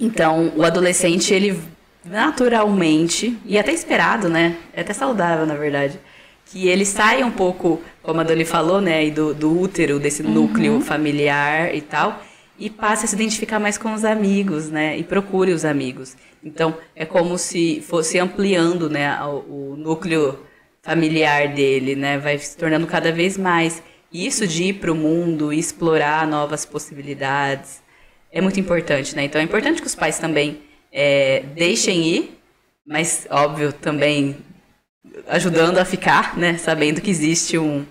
Então, 0.00 0.52
o 0.56 0.62
adolescente, 0.62 1.34
ele 1.34 1.58
naturalmente, 2.04 3.36
e 3.44 3.58
até 3.58 3.72
esperado, 3.72 4.28
né? 4.28 4.56
É 4.72 4.80
até 4.80 4.92
saudável, 4.92 5.44
na 5.44 5.54
verdade, 5.54 5.98
que 6.46 6.68
ele 6.68 6.84
saia 6.84 7.26
um 7.26 7.30
pouco, 7.30 7.80
como 8.02 8.20
a 8.20 8.24
Dani 8.24 8.44
falou, 8.44 8.80
né? 8.80 9.10
Do, 9.10 9.34
do 9.34 9.60
útero, 9.60 9.98
desse 9.98 10.22
uhum. 10.22 10.30
núcleo 10.30 10.80
familiar 10.80 11.74
e 11.74 11.80
tal, 11.80 12.22
e 12.58 12.70
passe 12.70 13.04
a 13.04 13.08
se 13.08 13.14
identificar 13.14 13.58
mais 13.58 13.76
com 13.76 13.92
os 13.92 14.04
amigos, 14.04 14.70
né? 14.70 14.96
E 14.96 15.02
procure 15.02 15.52
os 15.52 15.64
amigos. 15.64 16.16
Então, 16.42 16.76
é 16.94 17.04
como 17.04 17.36
se 17.36 17.80
fosse 17.80 18.18
ampliando 18.18 18.88
né, 18.88 19.20
o, 19.22 19.72
o 19.72 19.76
núcleo 19.76 20.38
familiar 20.82 21.48
dele, 21.48 21.94
né? 21.94 22.18
Vai 22.18 22.38
se 22.38 22.56
tornando 22.56 22.86
cada 22.86 23.12
vez 23.12 23.36
mais. 23.36 23.82
Isso 24.12 24.46
de 24.46 24.64
ir 24.64 24.74
para 24.74 24.90
o 24.90 24.94
mundo, 24.94 25.52
explorar 25.52 26.26
novas 26.26 26.64
possibilidades, 26.64 27.82
é 28.32 28.40
muito 28.40 28.58
importante, 28.60 29.14
né? 29.16 29.24
Então, 29.24 29.40
é 29.40 29.44
importante 29.44 29.80
que 29.80 29.86
os 29.86 29.94
pais 29.94 30.18
também 30.18 30.60
é, 30.92 31.44
deixem 31.54 32.06
ir, 32.06 32.40
mas, 32.86 33.26
óbvio, 33.30 33.72
também 33.72 34.36
ajudando 35.28 35.78
a 35.78 35.84
ficar, 35.84 36.36
né? 36.36 36.56
Sabendo 36.58 37.00
que 37.00 37.10
existe 37.10 37.58
um, 37.58 37.84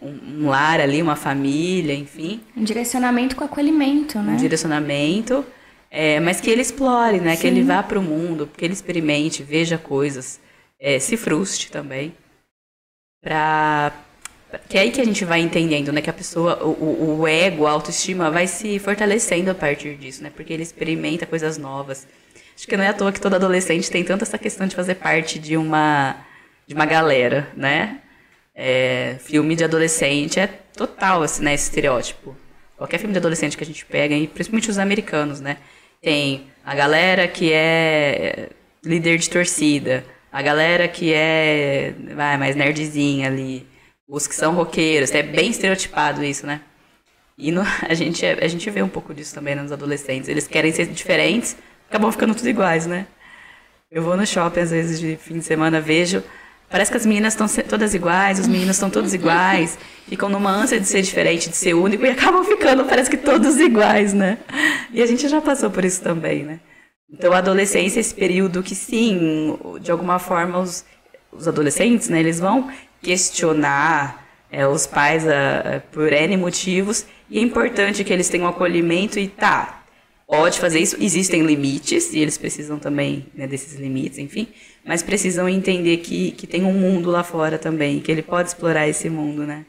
um, 0.00 0.44
um 0.44 0.48
lar 0.48 0.80
ali, 0.80 1.02
uma 1.02 1.16
família, 1.16 1.94
enfim. 1.94 2.40
Um 2.56 2.64
direcionamento 2.64 3.36
com 3.36 3.44
acolhimento, 3.44 4.18
né? 4.18 4.32
Um 4.32 4.36
direcionamento 4.36 5.44
é, 5.90 6.20
mas 6.20 6.40
que 6.40 6.50
ele 6.50 6.60
explore, 6.60 7.20
né? 7.20 7.34
Sim. 7.34 7.40
Que 7.40 7.46
ele 7.46 7.62
vá 7.62 7.82
para 7.82 7.98
o 7.98 8.02
mundo, 8.02 8.48
que 8.56 8.64
ele 8.64 8.74
experimente, 8.74 9.42
veja 9.42 9.78
coisas, 9.78 10.40
é, 10.78 10.98
se 10.98 11.16
frustre 11.16 11.70
também. 11.70 12.14
Pra, 13.22 13.92
que 14.68 14.78
é 14.78 14.82
aí 14.82 14.90
que 14.90 15.00
a 15.00 15.04
gente 15.04 15.24
vai 15.24 15.40
entendendo, 15.40 15.92
né? 15.92 16.00
Que 16.00 16.08
a 16.08 16.12
pessoa, 16.12 16.62
o, 16.64 17.20
o 17.20 17.28
ego, 17.28 17.66
a 17.66 17.70
autoestima 17.70 18.30
vai 18.30 18.46
se 18.46 18.78
fortalecendo 18.78 19.50
a 19.50 19.54
partir 19.54 19.96
disso, 19.96 20.22
né? 20.22 20.30
Porque 20.34 20.52
ele 20.52 20.62
experimenta 20.62 21.26
coisas 21.26 21.58
novas. 21.58 22.06
Acho 22.56 22.66
que 22.66 22.76
não 22.76 22.84
é 22.84 22.88
à 22.88 22.92
toa 22.92 23.12
que 23.12 23.20
todo 23.20 23.34
adolescente 23.34 23.90
tem 23.90 24.02
tanto 24.02 24.22
essa 24.22 24.38
questão 24.38 24.66
de 24.66 24.74
fazer 24.74 24.96
parte 24.96 25.38
de 25.38 25.56
uma, 25.56 26.16
de 26.66 26.74
uma 26.74 26.86
galera, 26.86 27.48
né? 27.54 28.00
É, 28.54 29.16
filme 29.20 29.54
de 29.54 29.64
adolescente 29.64 30.40
é 30.40 30.46
total, 30.46 31.22
assim, 31.22 31.44
né? 31.44 31.54
Esse 31.54 31.64
estereótipo. 31.64 32.36
Qualquer 32.76 32.98
filme 32.98 33.12
de 33.12 33.18
adolescente 33.18 33.56
que 33.56 33.62
a 33.62 33.66
gente 33.66 33.84
pega, 33.84 34.14
e 34.14 34.26
principalmente 34.26 34.70
os 34.70 34.78
americanos, 34.78 35.40
né? 35.40 35.58
Tem 36.00 36.46
a 36.64 36.74
galera 36.74 37.28
que 37.28 37.52
é 37.52 38.48
líder 38.82 39.18
de 39.18 39.28
torcida, 39.28 40.04
a 40.32 40.40
galera 40.40 40.88
que 40.88 41.12
é 41.12 41.94
vai, 42.14 42.38
mais 42.38 42.56
nerdzinha 42.56 43.28
ali, 43.28 43.66
os 44.08 44.26
que 44.26 44.34
são 44.34 44.54
roqueiros, 44.54 45.10
é 45.12 45.22
bem 45.22 45.50
estereotipado 45.50 46.24
isso, 46.24 46.46
né? 46.46 46.62
E 47.36 47.52
no, 47.52 47.62
a, 47.88 47.94
gente, 47.94 48.24
a 48.24 48.48
gente 48.48 48.68
vê 48.70 48.82
um 48.82 48.88
pouco 48.88 49.14
disso 49.14 49.34
também 49.34 49.54
nos 49.54 49.70
adolescentes. 49.70 50.28
Eles 50.28 50.46
querem 50.46 50.72
ser 50.72 50.86
diferentes, 50.86 51.56
acabam 51.88 52.10
ficando 52.10 52.34
tudo 52.34 52.48
iguais, 52.48 52.86
né? 52.86 53.06
Eu 53.90 54.02
vou 54.02 54.16
no 54.16 54.26
shopping 54.26 54.60
às 54.60 54.70
vezes 54.70 54.98
de 55.00 55.16
fim 55.16 55.38
de 55.38 55.44
semana, 55.44 55.80
vejo 55.80 56.22
Parece 56.70 56.90
que 56.90 56.98
as 56.98 57.06
meninas 57.06 57.32
estão 57.32 57.46
todas 57.64 57.94
iguais, 57.94 58.38
os 58.38 58.46
meninos 58.46 58.76
estão 58.76 58.90
todos 58.90 59.14
iguais, 59.14 59.78
ficam 60.06 60.28
numa 60.28 60.50
ânsia 60.50 60.78
de 60.78 60.86
ser 60.86 61.00
diferente, 61.00 61.48
de 61.48 61.56
ser 61.56 61.72
único 61.72 62.04
e 62.04 62.10
acabam 62.10 62.44
ficando, 62.44 62.84
parece 62.84 63.08
que 63.08 63.16
todos 63.16 63.58
iguais, 63.58 64.12
né? 64.12 64.36
E 64.92 65.02
a 65.02 65.06
gente 65.06 65.26
já 65.28 65.40
passou 65.40 65.70
por 65.70 65.82
isso 65.82 66.02
também, 66.02 66.44
né? 66.44 66.60
Então, 67.10 67.32
a 67.32 67.38
adolescência 67.38 67.98
é 67.98 68.02
esse 68.02 68.14
período 68.14 68.62
que, 68.62 68.74
sim, 68.74 69.58
de 69.80 69.90
alguma 69.90 70.18
forma, 70.18 70.58
os, 70.58 70.84
os 71.32 71.48
adolescentes, 71.48 72.10
né, 72.10 72.20
eles 72.20 72.38
vão 72.38 72.70
questionar 73.02 74.26
é, 74.50 74.66
os 74.66 74.86
pais 74.86 75.26
a, 75.26 75.76
a, 75.76 75.80
por 75.80 76.12
N 76.12 76.36
motivos, 76.36 77.06
e 77.30 77.38
é 77.38 77.42
importante 77.42 78.02
que 78.04 78.12
eles 78.12 78.28
tenham 78.28 78.48
acolhimento 78.48 79.18
e, 79.18 79.28
tá, 79.28 79.84
pode 80.26 80.58
fazer 80.58 80.78
isso, 80.78 80.96
existem 81.00 81.42
limites, 81.42 82.12
e 82.12 82.18
eles 82.18 82.36
precisam 82.36 82.78
também 82.78 83.26
né, 83.34 83.46
desses 83.46 83.78
limites, 83.78 84.18
enfim, 84.18 84.48
mas 84.84 85.02
precisam 85.02 85.48
entender 85.48 85.98
que, 85.98 86.32
que 86.32 86.46
tem 86.46 86.64
um 86.64 86.72
mundo 86.72 87.10
lá 87.10 87.24
fora 87.24 87.58
também, 87.58 88.00
que 88.00 88.10
ele 88.10 88.22
pode 88.22 88.48
explorar 88.48 88.88
esse 88.88 89.08
mundo, 89.10 89.46
né? 89.46 89.64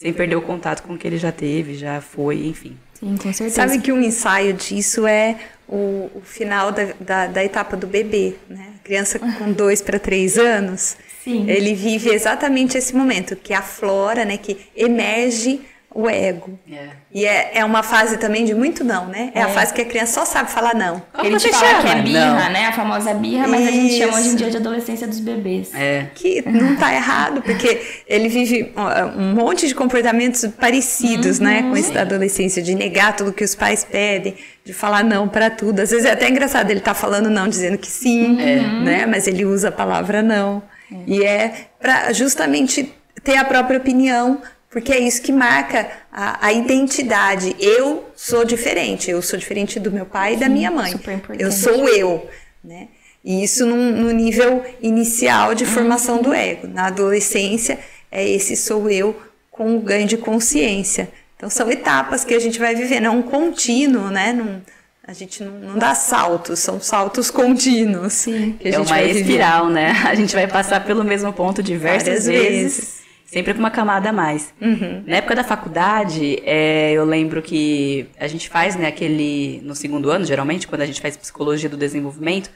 Sem 0.00 0.12
perder 0.12 0.36
o 0.36 0.42
contato 0.42 0.82
com 0.82 0.94
o 0.94 0.98
que 0.98 1.06
ele 1.06 1.16
já 1.16 1.30
teve, 1.30 1.74
já 1.74 2.00
foi, 2.00 2.46
enfim. 2.46 2.76
Sim, 2.94 3.16
com 3.16 3.32
certeza. 3.32 3.56
Sabe 3.56 3.80
que 3.80 3.92
um 3.92 4.02
ensaio 4.02 4.52
disso 4.54 5.06
é 5.06 5.38
o, 5.68 6.10
o 6.14 6.22
final 6.24 6.72
da, 6.72 6.92
da, 7.00 7.26
da, 7.26 7.44
etapa 7.44 7.76
do 7.76 7.86
bebê, 7.86 8.34
né? 8.48 8.74
A 8.76 8.84
criança 8.84 9.18
com 9.18 9.52
dois 9.52 9.80
para 9.80 9.98
três 9.98 10.36
anos, 10.38 10.96
Sim. 11.24 11.48
ele 11.48 11.74
vive 11.74 12.10
exatamente 12.10 12.76
esse 12.76 12.94
momento, 12.94 13.34
que 13.34 13.54
aflora, 13.54 14.26
né? 14.26 14.36
Que 14.36 14.58
emerge 14.76 15.62
o 15.94 16.10
ego. 16.10 16.58
É. 16.70 16.88
E 17.14 17.24
é, 17.24 17.52
é 17.54 17.64
uma 17.64 17.84
fase 17.84 18.18
também 18.18 18.44
de 18.44 18.52
muito 18.52 18.82
não, 18.82 19.06
né? 19.06 19.30
É, 19.32 19.38
é, 19.38 19.42
a 19.44 19.48
fase 19.48 19.72
que 19.72 19.80
a 19.80 19.84
criança 19.84 20.20
só 20.20 20.24
sabe 20.26 20.50
falar 20.50 20.74
não. 20.74 21.00
Como 21.12 21.36
a 21.36 21.38
gente 21.38 21.52
fala 21.52 21.66
chama? 21.66 21.82
que 21.82 21.88
é 21.88 22.02
birra, 22.02 22.44
não. 22.44 22.52
né? 22.52 22.66
A 22.66 22.72
famosa 22.72 23.14
birra, 23.14 23.46
mas 23.46 23.60
Isso. 23.60 23.68
a 23.68 23.72
gente 23.72 23.98
chama 23.98 24.18
hoje 24.18 24.28
em 24.30 24.34
dia 24.34 24.50
de 24.50 24.56
adolescência 24.56 25.06
dos 25.06 25.20
bebês. 25.20 25.72
É. 25.72 26.08
Que 26.14 26.42
não 26.46 26.74
tá 26.74 26.92
errado, 26.92 27.40
porque 27.42 27.80
ele 28.08 28.28
vive 28.28 28.72
um 29.16 29.34
monte 29.34 29.68
de 29.68 29.74
comportamentos 29.74 30.44
parecidos, 30.58 31.38
uhum. 31.38 31.44
né? 31.44 31.62
Com 31.62 31.76
isso 31.76 31.92
da 31.92 32.00
adolescência, 32.00 32.60
de 32.60 32.74
negar 32.74 33.14
tudo 33.14 33.32
que 33.32 33.44
os 33.44 33.54
pais 33.54 33.84
pedem, 33.84 34.34
de 34.64 34.74
falar 34.74 35.04
não 35.04 35.28
para 35.28 35.48
tudo. 35.48 35.78
Às 35.78 35.92
vezes 35.92 36.04
é 36.04 36.10
até 36.10 36.28
engraçado, 36.28 36.70
ele 36.70 36.80
tá 36.80 36.92
falando 36.92 37.30
não, 37.30 37.48
dizendo 37.48 37.78
que 37.78 37.88
sim, 37.88 38.32
uhum. 38.32 38.82
né? 38.82 39.06
Mas 39.06 39.28
ele 39.28 39.44
usa 39.44 39.68
a 39.68 39.72
palavra 39.72 40.22
não. 40.22 40.60
É. 40.90 40.96
E 41.06 41.24
é 41.24 41.68
para 41.80 42.12
justamente 42.12 42.92
ter 43.22 43.36
a 43.36 43.44
própria 43.44 43.78
opinião, 43.78 44.42
porque 44.70 44.92
é 44.92 44.98
isso 44.98 45.22
que 45.22 45.32
marca 45.32 45.88
a, 46.12 46.46
a, 46.46 46.52
identidade. 46.52 47.54
Eu 47.58 48.10
sou 48.14 48.44
diferente, 48.44 49.10
eu 49.10 49.22
sou 49.22 49.38
diferente 49.38 49.78
do 49.78 49.90
meu 49.90 50.04
pai 50.04 50.34
e 50.34 50.36
da 50.36 50.48
minha 50.48 50.70
mãe. 50.70 50.92
Eu 51.38 51.52
sou 51.52 51.88
eu, 51.88 52.28
né? 52.62 52.88
E 53.24 53.42
isso 53.42 53.64
num, 53.64 53.92
no 53.92 54.10
nível 54.10 54.62
inicial 54.82 55.54
de 55.54 55.64
formação 55.64 56.20
do 56.20 56.34
ego. 56.34 56.66
Na 56.66 56.88
adolescência, 56.88 57.78
é 58.12 58.28
esse 58.28 58.54
sou 58.54 58.90
eu 58.90 59.16
com 59.50 59.76
o 59.76 59.80
ganho 59.80 60.06
de 60.06 60.18
consciência. 60.18 61.10
Então 61.36 61.48
são 61.48 61.70
etapas 61.70 62.24
que 62.24 62.34
a 62.34 62.38
gente 62.38 62.58
vai 62.58 62.74
vivendo, 62.74 63.06
é 63.06 63.10
um 63.10 63.22
contínuo, 63.22 64.10
né? 64.10 64.32
Num, 64.32 64.60
a 65.06 65.12
gente 65.12 65.42
não, 65.42 65.52
não, 65.52 65.78
dá 65.78 65.94
saltos, 65.94 66.58
são 66.60 66.80
saltos 66.80 67.30
contínuos. 67.30 68.14
Sim. 68.14 68.56
é 68.64 68.78
uma 68.78 69.02
espiral, 69.02 69.68
né? 69.68 69.90
A 70.08 70.14
gente 70.14 70.34
vai 70.34 70.46
passar 70.46 70.82
pelo 70.84 71.04
mesmo 71.04 71.30
ponto 71.32 71.62
diversas 71.62 72.24
Várias 72.24 72.26
vezes. 72.26 72.76
vezes 72.76 73.04
sempre 73.26 73.52
com 73.52 73.60
uma 73.60 73.70
camada 73.70 74.10
a 74.10 74.12
mais. 74.12 74.54
Uhum. 74.60 75.02
Na 75.06 75.16
época 75.16 75.34
da 75.34 75.44
faculdade, 75.44 76.40
é, 76.44 76.92
eu 76.92 77.04
lembro 77.04 77.42
que 77.42 78.06
a 78.18 78.28
gente 78.28 78.48
faz, 78.48 78.76
né, 78.76 78.86
aquele. 78.86 79.60
No 79.64 79.74
segundo 79.74 80.10
ano, 80.10 80.24
geralmente, 80.24 80.66
quando 80.66 80.82
a 80.82 80.86
gente 80.86 81.00
faz 81.00 81.16
psicologia 81.16 81.68
do 81.68 81.76
desenvolvimento, 81.76 82.50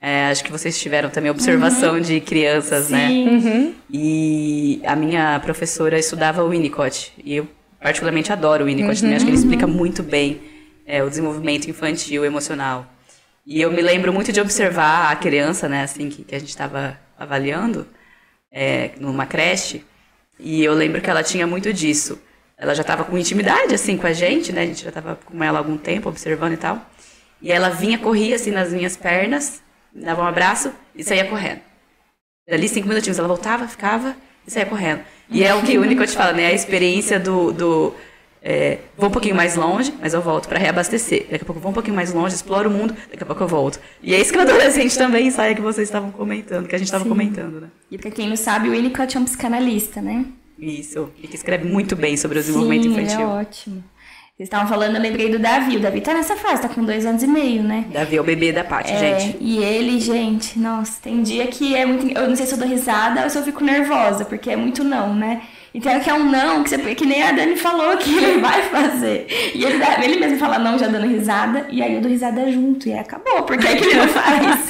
é, 0.00 0.26
acho 0.26 0.42
que 0.42 0.50
vocês 0.50 0.80
tiveram 0.80 1.10
também 1.10 1.30
observação 1.30 2.00
de 2.00 2.18
crianças, 2.20 2.88
né? 2.88 3.08
Uhum. 3.08 3.74
E 3.92 4.80
a 4.84 4.96
minha 4.96 5.38
professora 5.40 5.98
estudava 5.98 6.42
o 6.42 6.48
Winnicott. 6.48 7.12
E 7.22 7.36
eu 7.36 7.46
particularmente 7.80 8.32
adoro 8.32 8.64
o 8.64 8.66
Winnicott 8.66 9.00
também. 9.00 9.16
Acho 9.16 9.24
que 9.24 9.30
ele 9.30 9.38
explica 9.38 9.66
muito 9.66 10.02
bem 10.02 10.40
é, 10.86 11.02
o 11.02 11.08
desenvolvimento 11.08 11.68
infantil, 11.68 12.24
emocional. 12.24 12.86
E 13.44 13.60
eu 13.60 13.70
me 13.72 13.82
lembro 13.82 14.12
muito 14.12 14.32
de 14.32 14.40
observar 14.40 15.10
a 15.10 15.16
criança, 15.16 15.68
né, 15.68 15.82
assim, 15.82 16.08
que, 16.08 16.22
que 16.22 16.34
a 16.34 16.38
gente 16.38 16.50
estava 16.50 16.98
avaliando, 17.18 17.86
é, 18.50 18.92
numa 18.98 19.26
creche. 19.26 19.84
E 20.38 20.62
eu 20.62 20.74
lembro 20.74 21.00
que 21.00 21.10
ela 21.10 21.22
tinha 21.22 21.46
muito 21.46 21.72
disso. 21.72 22.20
Ela 22.56 22.74
já 22.74 22.82
estava 22.82 23.04
com 23.04 23.18
intimidade, 23.18 23.74
assim, 23.74 23.96
com 23.96 24.06
a 24.06 24.12
gente, 24.12 24.52
né? 24.52 24.62
A 24.62 24.66
gente 24.66 24.82
já 24.82 24.88
estava 24.88 25.16
com 25.16 25.42
ela 25.42 25.58
há 25.58 25.60
algum 25.60 25.76
tempo, 25.76 26.08
observando 26.08 26.52
e 26.52 26.56
tal. 26.56 26.84
E 27.40 27.50
ela 27.50 27.70
vinha, 27.70 27.98
corria, 27.98 28.36
assim, 28.36 28.52
nas 28.52 28.72
minhas 28.72 28.96
pernas, 28.96 29.60
me 29.92 30.04
dava 30.04 30.22
um 30.22 30.26
abraço 30.26 30.72
e 30.94 31.02
saía 31.02 31.24
correndo. 31.24 31.60
Dali 32.48 32.68
cinco 32.68 32.88
minutinhos 32.88 33.18
ela 33.18 33.26
voltava, 33.26 33.66
ficava 33.66 34.14
e 34.46 34.50
saía 34.50 34.66
correndo. 34.66 35.00
E 35.28 35.42
é 35.42 35.54
o 35.54 35.62
que 35.62 35.76
o 35.76 35.82
Winnicott 35.82 36.12
fala, 36.12 36.32
né? 36.32 36.46
A 36.46 36.52
experiência 36.52 37.18
do... 37.18 37.52
do 37.52 37.94
é, 38.44 38.78
vou 38.98 39.08
um 39.08 39.12
pouquinho 39.12 39.34
mais 39.36 39.54
longe, 39.56 39.94
mas 40.00 40.14
eu 40.14 40.20
volto 40.20 40.48
para 40.48 40.58
reabastecer. 40.58 41.26
Daqui 41.30 41.42
a 41.42 41.46
pouco 41.46 41.58
eu 41.58 41.62
vou 41.62 41.70
um 41.70 41.74
pouquinho 41.74 41.94
mais 41.94 42.12
longe, 42.12 42.34
exploro 42.34 42.68
o 42.68 42.72
mundo, 42.72 42.94
daqui 43.10 43.22
a 43.22 43.26
pouco 43.26 43.42
eu 43.42 43.48
volto. 43.48 43.78
E 44.02 44.14
é 44.14 44.20
isso 44.20 44.32
que 44.32 44.38
o 44.38 44.42
adolescente 44.42 44.96
também 44.98 45.30
sai, 45.30 45.54
que 45.54 45.60
vocês 45.60 45.86
estavam 45.88 46.10
comentando, 46.10 46.66
que 46.66 46.74
a 46.74 46.78
gente 46.78 46.88
estava 46.88 47.04
comentando, 47.04 47.60
né? 47.60 47.68
E 47.90 47.96
pra 47.98 48.10
quem 48.10 48.28
não 48.28 48.36
sabe, 48.36 48.68
o 48.68 48.72
Winnicott 48.72 49.16
é 49.16 49.20
um 49.20 49.24
psicanalista, 49.24 50.00
né? 50.02 50.24
Isso. 50.58 51.08
E 51.22 51.26
que 51.28 51.36
escreve 51.36 51.68
muito 51.68 51.94
bem 51.96 52.16
sobre 52.16 52.38
o 52.38 52.40
desenvolvimento 52.40 52.82
Sim, 52.84 52.90
infantil. 52.90 53.14
ele 53.20 53.22
é 53.22 53.26
ótimo. 53.26 53.84
Vocês 54.36 54.46
estavam 54.46 54.66
falando, 54.66 54.96
eu 54.96 55.02
lembrei 55.02 55.28
do 55.28 55.38
Davi. 55.38 55.76
O 55.76 55.80
Davi 55.80 56.00
tá 56.00 56.14
nessa 56.14 56.34
fase, 56.36 56.62
tá 56.62 56.68
com 56.68 56.82
dois 56.84 57.04
anos 57.06 57.22
e 57.22 57.26
meio, 57.26 57.62
né? 57.62 57.84
Davi 57.92 58.16
é 58.16 58.20
o 58.20 58.24
bebê 58.24 58.50
da 58.50 58.64
Paty, 58.64 58.90
É, 58.90 59.20
gente. 59.20 59.36
e 59.40 59.62
ele, 59.62 60.00
gente, 60.00 60.58
nossa, 60.58 61.00
tem 61.02 61.22
dia 61.22 61.46
que 61.46 61.76
é 61.76 61.84
muito. 61.86 62.16
Eu 62.16 62.28
não 62.28 62.34
sei 62.34 62.46
se 62.46 62.54
eu 62.54 62.58
dou 62.58 62.66
risada 62.66 63.22
ou 63.22 63.30
se 63.30 63.38
eu 63.38 63.42
fico 63.44 63.62
nervosa, 63.62 64.24
porque 64.24 64.50
é 64.50 64.56
muito 64.56 64.82
não, 64.82 65.14
né? 65.14 65.42
E 65.74 65.80
tem 65.80 65.90
hora 65.90 66.00
que 66.00 66.10
é 66.10 66.14
um 66.14 66.30
não, 66.30 66.62
que, 66.62 66.70
você, 66.70 66.94
que 66.94 67.06
nem 67.06 67.22
a 67.22 67.32
Dani 67.32 67.56
falou 67.56 67.96
que 67.96 68.12
ele 68.18 68.40
vai 68.40 68.62
fazer. 68.62 69.26
E 69.54 69.64
ele, 69.64 69.82
ele 70.02 70.20
mesmo 70.20 70.38
fala 70.38 70.58
não, 70.58 70.78
já 70.78 70.86
dando 70.86 71.06
risada, 71.06 71.66
e 71.70 71.82
aí 71.82 71.94
eu 71.94 72.00
dou 72.00 72.10
risada 72.10 72.50
junto, 72.52 72.88
e 72.88 72.92
aí 72.92 72.98
acabou, 72.98 73.42
porque 73.44 73.66
é 73.66 73.76
que 73.76 73.84
ele 73.84 73.94
não 73.94 74.08
faz. 74.08 74.68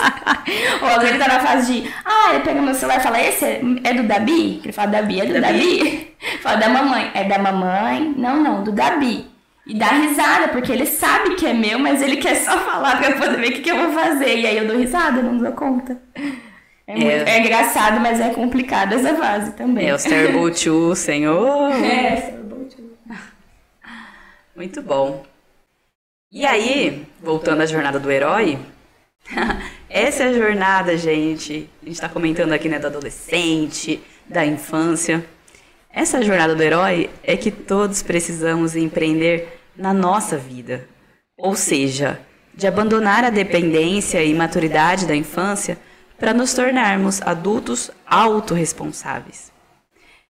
Ou 0.81 0.89
às 0.89 0.99
vezes 0.99 1.11
ele 1.11 1.19
tá 1.19 1.29
na 1.29 1.41
fase 1.41 1.73
de, 1.73 1.91
ah, 2.05 2.35
ele 2.35 2.45
pega 2.45 2.63
meu 2.63 2.75
celular 2.75 3.01
e 3.01 3.03
fala, 3.03 3.21
esse 3.21 3.45
é, 3.45 3.61
é 3.85 3.95
do 3.95 4.05
Dabi? 4.05 4.61
Ele 4.63 4.73
fala, 4.73 4.91
Dabi, 4.91 5.21
é 5.21 5.27
do 5.27 5.41
Dabi. 5.41 5.79
Dabi? 5.79 6.13
Fala, 6.41 6.57
da 6.57 6.69
mamãe, 6.69 7.11
é 7.15 7.25
da 7.25 7.39
mamãe? 7.39 8.15
Não, 8.17 8.41
não, 8.41 8.63
do 8.63 8.71
Dabi. 8.71 9.27
E 9.67 9.75
dá 9.75 9.87
risada, 9.89 10.49
porque 10.49 10.73
ele 10.73 10.87
sabe 10.87 11.35
que 11.37 11.47
é 11.47 11.53
meu, 11.53 11.79
mas 11.79 12.03
ele 12.03 12.17
quer 12.17 12.35
só 12.35 12.59
falar 12.59 12.99
pra 12.99 13.11
eu 13.11 13.17
poder 13.17 13.37
ver 13.39 13.49
o 13.49 13.53
que, 13.53 13.61
que 13.61 13.71
eu 13.71 13.77
vou 13.77 13.93
fazer. 13.93 14.39
E 14.39 14.47
aí 14.47 14.57
eu 14.57 14.67
dou 14.67 14.77
risada, 14.77 15.23
não 15.23 15.39
dou 15.39 15.53
conta. 15.53 15.97
É, 16.87 16.95
muito- 16.95 17.09
é 17.09 17.39
engraçado, 17.41 18.01
mas 18.01 18.21
é 18.21 18.31
complicado 18.31 18.95
essa 18.95 19.15
fase 19.15 19.53
também. 19.53 19.89
É, 19.91 19.97
Terrible 19.97 20.53
Two, 20.53 20.95
senhor. 20.97 21.73
É, 21.83 22.35
Muito 24.55 24.83
bom. 24.83 25.25
E 26.31 26.45
aí, 26.47 27.07
voltando 27.23 27.62
à 27.62 27.66
jornada 27.66 27.99
do 27.99 28.11
herói, 28.11 28.59
essa 29.88 30.25
é 30.25 30.29
a 30.29 30.33
jornada, 30.33 30.97
gente. 30.97 31.68
A 31.83 31.87
gente 31.87 32.01
tá 32.01 32.09
comentando 32.09 32.53
aqui, 32.53 32.68
né, 32.68 32.79
do 32.79 32.87
adolescente, 32.87 34.03
da 34.29 34.45
infância. 34.45 35.25
Essa 35.90 36.23
jornada 36.23 36.55
do 36.55 36.62
herói 36.62 37.11
é 37.23 37.37
que 37.37 37.51
todos 37.51 38.03
precisamos 38.03 38.75
empreender 38.75 39.61
na 39.77 39.92
nossa 39.92 40.37
vida. 40.38 40.87
Ou 41.37 41.55
seja, 41.55 42.21
de 42.55 42.66
abandonar 42.66 43.25
a 43.25 43.31
dependência 43.31 44.23
e 44.23 44.33
maturidade 44.35 45.07
da 45.07 45.14
infância 45.14 45.79
para 46.23 46.33
nos 46.33 46.55
tornarmos 46.55 47.21
adultos 47.21 47.91
autorresponsáveis. 48.07 49.51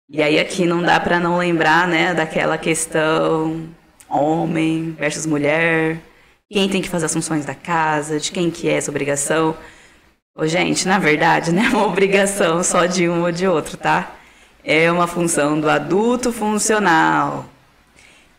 E 0.10 0.20
aí 0.20 0.40
aqui 0.40 0.66
não 0.66 0.82
dá 0.82 1.00
para 1.00 1.20
não 1.20 1.38
lembrar, 1.38 1.88
né, 1.88 2.12
daquela 2.12 2.58
questão 2.58 3.70
homem 4.10 4.96
versus 4.98 5.28
mulher, 5.28 6.00
quem 6.50 6.68
tem 6.68 6.82
que 6.82 6.90
fazer 6.90 7.06
as 7.06 7.14
funções 7.14 7.46
da 7.46 7.54
casa, 7.54 8.20
de 8.20 8.32
quem 8.32 8.50
que 8.50 8.68
é 8.68 8.78
essa 8.78 8.90
obrigação. 8.90 9.56
Ô, 10.36 10.48
gente, 10.48 10.88
na 10.88 10.98
verdade, 10.98 11.52
não 11.52 11.64
é 11.64 11.70
uma 11.70 11.86
obrigação 11.86 12.64
só 12.64 12.88
de 12.88 13.08
um 13.08 13.22
ou 13.22 13.32
de 13.32 13.48
outro, 13.48 13.78
tá? 13.78 14.12
É 14.64 14.92
uma 14.92 15.06
função 15.06 15.62
do 15.62 15.70
adulto 15.70 16.34
funcional. 16.34 17.46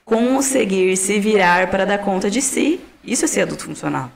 Conseguir 0.05 0.97
se 0.97 1.21
virar 1.21 1.71
para 1.71 1.85
dar 1.85 1.99
conta 1.99 2.29
de 2.29 2.43
si, 2.43 2.81
isso 3.05 3.25
é 3.25 3.29
ser 3.29 3.43
adulto 3.43 3.67
funcional. 3.67 4.11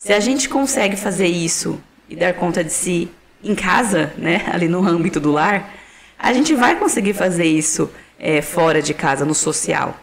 Se 0.00 0.12
a 0.12 0.20
gente 0.20 0.48
consegue 0.48 0.94
fazer 0.94 1.26
isso 1.26 1.82
e 2.12 2.16
dar 2.16 2.34
conta 2.34 2.62
de 2.62 2.72
si 2.72 3.08
em 3.42 3.54
casa, 3.54 4.12
né, 4.18 4.44
ali 4.52 4.68
no 4.68 4.86
âmbito 4.86 5.18
do 5.18 5.32
lar, 5.32 5.74
a 6.18 6.32
gente 6.32 6.54
vai 6.54 6.76
conseguir 6.76 7.14
fazer 7.14 7.46
isso 7.46 7.90
é, 8.18 8.42
fora 8.42 8.82
de 8.82 8.92
casa, 8.92 9.24
no 9.24 9.34
social. 9.34 9.98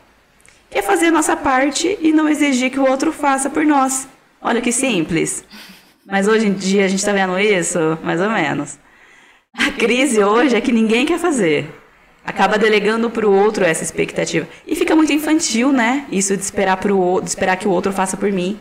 Que 0.69 0.79
é 0.79 0.81
fazer 0.81 1.07
a 1.07 1.11
nossa 1.11 1.37
parte 1.37 1.97
e 2.01 2.11
não 2.11 2.27
exigir 2.27 2.71
que 2.71 2.79
o 2.79 2.89
outro 2.89 3.13
faça 3.13 3.49
por 3.49 3.65
nós. 3.65 4.07
Olha 4.41 4.59
que 4.59 4.71
simples. 4.71 5.45
Mas 6.05 6.27
hoje 6.27 6.47
em 6.47 6.53
dia 6.53 6.85
a 6.85 6.87
gente 6.87 6.99
está 6.99 7.13
vendo 7.13 7.37
isso, 7.39 7.97
mais 8.03 8.19
ou 8.19 8.29
menos. 8.29 8.79
A 9.53 9.71
crise 9.71 10.23
hoje 10.23 10.55
é 10.55 10.61
que 10.61 10.71
ninguém 10.71 11.05
quer 11.05 11.19
fazer. 11.19 11.69
Acaba 12.25 12.57
delegando 12.57 13.09
para 13.09 13.27
o 13.27 13.33
outro 13.33 13.63
essa 13.63 13.83
expectativa. 13.83 14.47
E 14.67 14.75
fica 14.75 14.95
muito 14.95 15.13
infantil, 15.13 15.71
né? 15.71 16.05
Isso 16.11 16.35
de 16.35 16.43
esperar, 16.43 16.77
pro, 16.77 17.21
de 17.21 17.29
esperar 17.29 17.55
que 17.55 17.67
o 17.67 17.71
outro 17.71 17.93
faça 17.93 18.17
por 18.17 18.31
mim. 18.31 18.59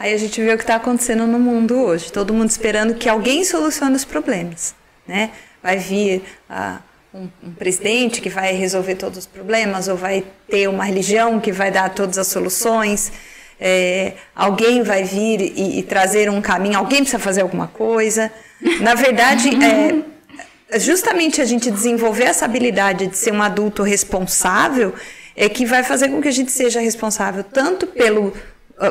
Aí 0.00 0.14
a 0.14 0.16
gente 0.16 0.40
vê 0.40 0.54
o 0.54 0.56
que 0.56 0.62
está 0.62 0.76
acontecendo 0.76 1.26
no 1.26 1.38
mundo 1.38 1.78
hoje. 1.78 2.10
Todo 2.10 2.32
mundo 2.32 2.48
esperando 2.48 2.94
que 2.94 3.06
alguém 3.06 3.44
solucione 3.44 3.94
os 3.94 4.04
problemas, 4.06 4.74
né? 5.06 5.30
Vai 5.62 5.76
vir 5.76 6.22
ah, 6.48 6.78
um, 7.12 7.28
um 7.44 7.52
presidente 7.52 8.22
que 8.22 8.30
vai 8.30 8.54
resolver 8.54 8.94
todos 8.94 9.18
os 9.18 9.26
problemas, 9.26 9.88
ou 9.88 9.98
vai 9.98 10.24
ter 10.48 10.68
uma 10.68 10.84
religião 10.84 11.38
que 11.38 11.52
vai 11.52 11.70
dar 11.70 11.90
todas 11.90 12.16
as 12.16 12.28
soluções. 12.28 13.12
É, 13.60 14.14
alguém 14.34 14.82
vai 14.82 15.04
vir 15.04 15.42
e, 15.42 15.80
e 15.80 15.82
trazer 15.82 16.30
um 16.30 16.40
caminho. 16.40 16.78
Alguém 16.78 17.00
precisa 17.00 17.18
fazer 17.18 17.42
alguma 17.42 17.68
coisa. 17.68 18.32
Na 18.80 18.94
verdade, 18.94 19.50
é, 19.62 20.78
justamente 20.78 21.42
a 21.42 21.44
gente 21.44 21.70
desenvolver 21.70 22.24
essa 22.24 22.46
habilidade 22.46 23.06
de 23.06 23.18
ser 23.18 23.34
um 23.34 23.42
adulto 23.42 23.82
responsável 23.82 24.94
é 25.36 25.46
que 25.46 25.66
vai 25.66 25.82
fazer 25.82 26.08
com 26.08 26.22
que 26.22 26.28
a 26.28 26.32
gente 26.32 26.50
seja 26.50 26.80
responsável 26.80 27.44
tanto 27.44 27.86
pelo 27.86 28.32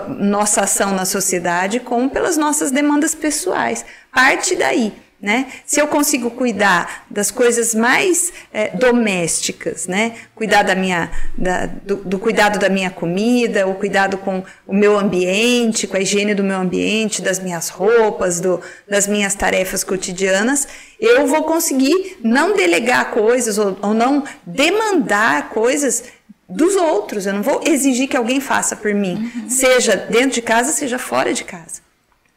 nossa 0.07 0.61
ação 0.61 0.93
na 0.93 1.05
sociedade 1.05 1.79
como 1.79 2.09
pelas 2.09 2.37
nossas 2.37 2.71
demandas 2.71 3.15
pessoais. 3.15 3.83
Parte 4.13 4.55
daí. 4.55 4.93
Né? 5.21 5.47
Se 5.65 5.81
eu 5.81 5.87
consigo 5.89 6.31
cuidar 6.31 7.03
das 7.09 7.29
coisas 7.29 7.75
mais 7.75 8.31
eh, 8.53 8.69
domésticas, 8.77 9.85
né? 9.85 10.13
cuidar 10.33 10.63
da 10.63 10.73
minha, 10.75 11.11
da- 11.37 11.65
do, 11.65 11.97
do 11.97 12.17
cuidado 12.17 12.57
da 12.57 12.69
minha 12.69 12.89
comida, 12.89 13.67
o 13.67 13.75
cuidado 13.75 14.17
com 14.17 14.41
o 14.65 14.73
meu 14.73 14.97
ambiente, 14.97 15.87
com 15.87 15.97
a 15.97 15.99
higiene 15.99 16.33
do 16.33 16.41
meu 16.41 16.55
ambiente, 16.55 17.21
das 17.21 17.37
minhas 17.37 17.67
roupas, 17.67 18.39
do, 18.39 18.61
das 18.87 19.07
minhas 19.07 19.35
tarefas 19.35 19.83
cotidianas, 19.83 20.65
eu 20.97 21.27
vou 21.27 21.43
conseguir 21.43 22.17
não 22.23 22.55
delegar 22.55 23.11
coisas 23.11 23.57
ou, 23.57 23.77
ou 23.81 23.93
não 23.93 24.23
demandar 24.45 25.49
coisas 25.49 26.03
dos 26.49 26.75
outros. 26.75 27.25
Eu 27.25 27.33
não 27.33 27.43
vou 27.43 27.61
exigir 27.65 28.07
que 28.07 28.17
alguém 28.17 28.41
faça 28.41 28.75
por 28.75 28.93
mim, 28.93 29.31
seja 29.47 29.95
dentro 29.95 30.31
de 30.31 30.41
casa, 30.41 30.71
seja 30.71 30.97
fora 30.97 31.33
de 31.33 31.43
casa. 31.43 31.81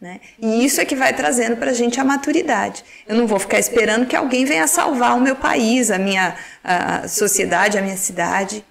Né? 0.00 0.20
E 0.36 0.64
isso 0.64 0.80
é 0.80 0.84
que 0.84 0.96
vai 0.96 1.14
trazendo 1.14 1.56
para 1.56 1.70
a 1.70 1.74
gente 1.74 2.00
a 2.00 2.04
maturidade. 2.04 2.84
Eu 3.06 3.14
não 3.16 3.26
vou 3.26 3.38
ficar 3.38 3.60
esperando 3.60 4.04
que 4.04 4.16
alguém 4.16 4.44
venha 4.44 4.66
salvar 4.66 5.16
o 5.16 5.20
meu 5.20 5.36
país, 5.36 5.92
a 5.92 5.98
minha 5.98 6.36
a 6.64 7.06
sociedade, 7.06 7.78
a 7.78 7.82
minha 7.82 7.96
cidade. 7.96 8.64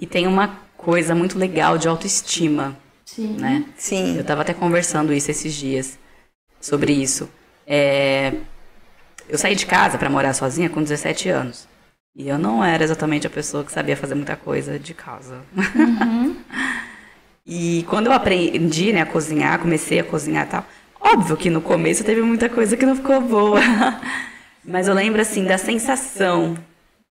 E 0.00 0.06
tem 0.06 0.26
uma 0.26 0.60
coisa 0.76 1.14
muito 1.14 1.38
legal 1.38 1.78
de 1.78 1.86
autoestima, 1.88 2.76
Sim. 3.04 3.36
né? 3.38 3.64
Sim. 3.76 4.16
Eu 4.16 4.22
estava 4.22 4.42
até 4.42 4.52
conversando 4.52 5.12
isso 5.12 5.30
esses 5.30 5.54
dias, 5.54 5.96
sobre 6.60 6.92
isso. 6.92 7.28
É, 7.66 8.32
Eu 9.28 9.38
saí 9.38 9.54
de 9.54 9.66
casa 9.66 9.96
para 9.98 10.08
morar 10.10 10.32
sozinha 10.34 10.68
com 10.70 10.82
17 10.82 11.28
anos. 11.28 11.68
E 12.18 12.28
eu 12.28 12.36
não 12.36 12.64
era 12.64 12.82
exatamente 12.82 13.28
a 13.28 13.30
pessoa 13.30 13.62
que 13.62 13.70
sabia 13.70 13.96
fazer 13.96 14.16
muita 14.16 14.34
coisa 14.34 14.76
de 14.76 14.92
casa. 14.92 15.40
e 17.46 17.86
quando 17.88 18.06
eu 18.06 18.12
aprendi 18.12 18.92
né, 18.92 19.02
a 19.02 19.06
cozinhar, 19.06 19.60
comecei 19.60 20.00
a 20.00 20.04
cozinhar 20.04 20.44
e 20.44 20.50
tal, 20.50 20.66
óbvio 21.00 21.36
que 21.36 21.48
no 21.48 21.60
começo 21.60 22.02
teve 22.02 22.20
muita 22.20 22.48
coisa 22.48 22.76
que 22.76 22.84
não 22.84 22.96
ficou 22.96 23.20
boa. 23.20 23.60
Mas 24.66 24.88
eu 24.88 24.94
lembro, 24.94 25.22
assim, 25.22 25.44
da 25.44 25.56
sensação, 25.56 26.58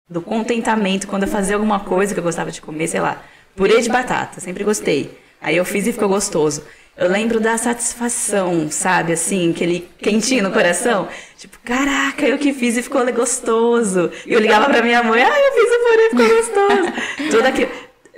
do 0.09 0.21
contentamento 0.21 1.07
quando 1.07 1.21
eu 1.23 1.29
fazia 1.29 1.55
alguma 1.55 1.81
coisa 1.81 2.11
que 2.11 2.19
eu 2.19 2.23
gostava 2.23 2.49
de 2.49 2.59
comer, 2.59 2.87
sei 2.87 2.99
lá, 2.99 3.21
purê 3.55 3.79
de 3.81 3.89
batata, 3.89 4.41
sempre 4.41 4.63
gostei. 4.63 5.15
Aí 5.39 5.55
eu 5.55 5.65
fiz 5.65 5.85
e 5.85 5.93
ficou 5.93 6.09
gostoso. 6.09 6.63
Eu 6.97 7.09
lembro 7.09 7.41
da 7.41 7.57
satisfação, 7.57 8.71
sabe? 8.71 9.11
Assim, 9.11 9.51
aquele 9.51 9.81
quentinho 9.97 10.43
no 10.43 10.51
coração. 10.51 11.09
Tipo, 11.37 11.59
caraca, 11.59 12.25
eu 12.25 12.37
que 12.37 12.53
fiz 12.53 12.77
e 12.77 12.81
ficou 12.81 13.05
gostoso. 13.13 14.09
E 14.25 14.31
eu 14.31 14.39
ligava 14.39 14.69
pra 14.69 14.81
minha 14.81 15.03
mãe, 15.03 15.21
ah, 15.21 15.27
eu 15.27 15.53
fiz 15.53 15.69
o 15.71 15.79
purê, 15.83 16.09
ficou 16.09 16.37
gostoso. 16.37 17.31
Tudo 17.31 17.45
aquilo. 17.45 17.69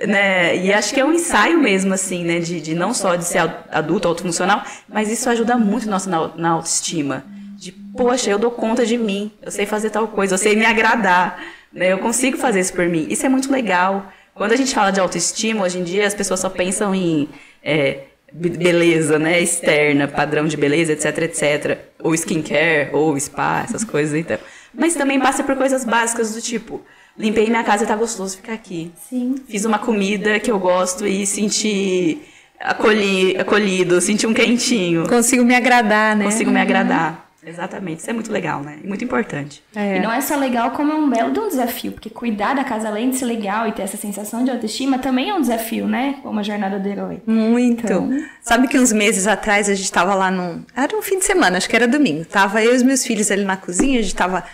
Né? 0.06 0.56
E 0.64 0.72
acho 0.72 0.94
que 0.94 1.00
é 1.00 1.04
um 1.04 1.12
ensaio 1.12 1.58
mesmo, 1.58 1.92
assim, 1.92 2.22
né? 2.22 2.38
De, 2.38 2.60
de 2.60 2.72
não 2.76 2.94
só 2.94 3.16
de 3.16 3.24
ser 3.24 3.38
adulto, 3.68 4.06
autofuncional, 4.06 4.62
mas 4.88 5.10
isso 5.10 5.28
ajuda 5.28 5.56
muito 5.58 5.90
nossa 5.90 6.08
na, 6.08 6.28
na 6.36 6.50
autoestima. 6.50 7.24
De, 7.56 7.72
poxa, 7.72 8.30
eu 8.30 8.38
dou 8.38 8.52
conta 8.52 8.86
de 8.86 8.96
mim, 8.96 9.32
eu 9.42 9.50
sei 9.50 9.66
fazer 9.66 9.90
tal 9.90 10.06
coisa, 10.06 10.34
eu 10.34 10.38
sei 10.38 10.54
me 10.54 10.64
agradar, 10.64 11.42
né? 11.72 11.92
Eu 11.92 11.98
consigo 11.98 12.38
fazer 12.38 12.60
isso 12.60 12.72
por 12.72 12.86
mim. 12.86 13.08
Isso 13.10 13.26
é 13.26 13.28
muito 13.28 13.50
legal. 13.50 14.06
Quando 14.36 14.52
a 14.52 14.56
gente 14.56 14.72
fala 14.72 14.92
de 14.92 15.00
autoestima, 15.00 15.64
hoje 15.64 15.80
em 15.80 15.82
dia 15.82 16.06
as 16.06 16.14
pessoas 16.14 16.38
só 16.38 16.48
pensam 16.48 16.94
em 16.94 17.28
é, 17.60 18.04
beleza, 18.32 19.18
né, 19.18 19.40
externa, 19.40 20.06
padrão 20.06 20.46
de 20.46 20.56
beleza, 20.56 20.92
etc, 20.92 21.18
etc, 21.22 21.78
ou 21.98 22.14
skincare, 22.14 22.90
ou 22.92 23.18
spa, 23.18 23.62
essas 23.64 23.84
coisas 23.84 24.14
então. 24.14 24.38
Mas 24.74 24.94
também 24.94 25.18
passa 25.18 25.42
por 25.42 25.56
coisas 25.56 25.84
básicas 25.84 26.34
do 26.34 26.40
tipo, 26.40 26.82
limpei 27.16 27.46
minha 27.46 27.64
casa 27.64 27.84
e 27.84 27.86
tá 27.86 27.96
gostoso 27.96 28.36
ficar 28.36 28.52
aqui. 28.52 28.92
Sim. 29.08 29.36
Fiz 29.48 29.64
uma 29.64 29.78
comida 29.78 30.38
que 30.38 30.50
eu 30.50 30.58
gosto 30.58 31.06
e 31.06 31.26
senti 31.26 32.20
acolhi, 32.60 33.36
acolhido, 33.36 34.00
senti 34.00 34.26
um 34.26 34.34
quentinho. 34.34 35.08
Consigo 35.08 35.44
me 35.44 35.54
agradar, 35.54 36.16
né? 36.16 36.24
Consigo 36.24 36.50
me 36.50 36.60
agradar. 36.60 37.27
Exatamente, 37.44 38.00
isso 38.00 38.10
é 38.10 38.12
muito 38.12 38.32
legal, 38.32 38.62
né? 38.62 38.80
E 38.82 38.86
muito 38.86 39.04
importante. 39.04 39.62
É. 39.74 39.96
E 39.96 40.00
não 40.00 40.12
é 40.12 40.20
só 40.20 40.34
legal, 40.36 40.72
como 40.72 40.92
é 40.92 40.94
um 40.96 41.08
belo 41.08 41.32
de 41.32 41.38
um 41.38 41.48
desafio, 41.48 41.92
porque 41.92 42.10
cuidar 42.10 42.54
da 42.54 42.64
casa, 42.64 42.88
além 42.88 43.10
de 43.10 43.16
ser 43.16 43.26
legal 43.26 43.68
e 43.68 43.72
ter 43.72 43.82
essa 43.82 43.96
sensação 43.96 44.44
de 44.44 44.50
autoestima, 44.50 44.98
também 44.98 45.30
é 45.30 45.34
um 45.34 45.40
desafio, 45.40 45.86
né? 45.86 46.16
Como 46.22 46.40
a 46.40 46.42
jornada 46.42 46.78
do 46.80 46.88
herói. 46.88 47.22
Muito. 47.24 47.84
Então... 47.84 48.10
Sabe 48.42 48.66
que 48.66 48.78
uns 48.78 48.92
meses 48.92 49.26
atrás 49.26 49.68
a 49.68 49.74
gente 49.74 49.84
estava 49.84 50.14
lá 50.14 50.30
num. 50.30 50.64
Era 50.74 50.96
um 50.96 51.02
fim 51.02 51.18
de 51.18 51.24
semana, 51.24 51.58
acho 51.58 51.68
que 51.68 51.76
era 51.76 51.86
domingo. 51.86 52.24
Tava 52.24 52.62
eu 52.62 52.72
e 52.72 52.76
os 52.76 52.82
meus 52.82 53.06
filhos 53.06 53.30
ali 53.30 53.44
na 53.44 53.56
cozinha, 53.56 54.00
a 54.00 54.02
gente 54.02 54.16
tava. 54.16 54.44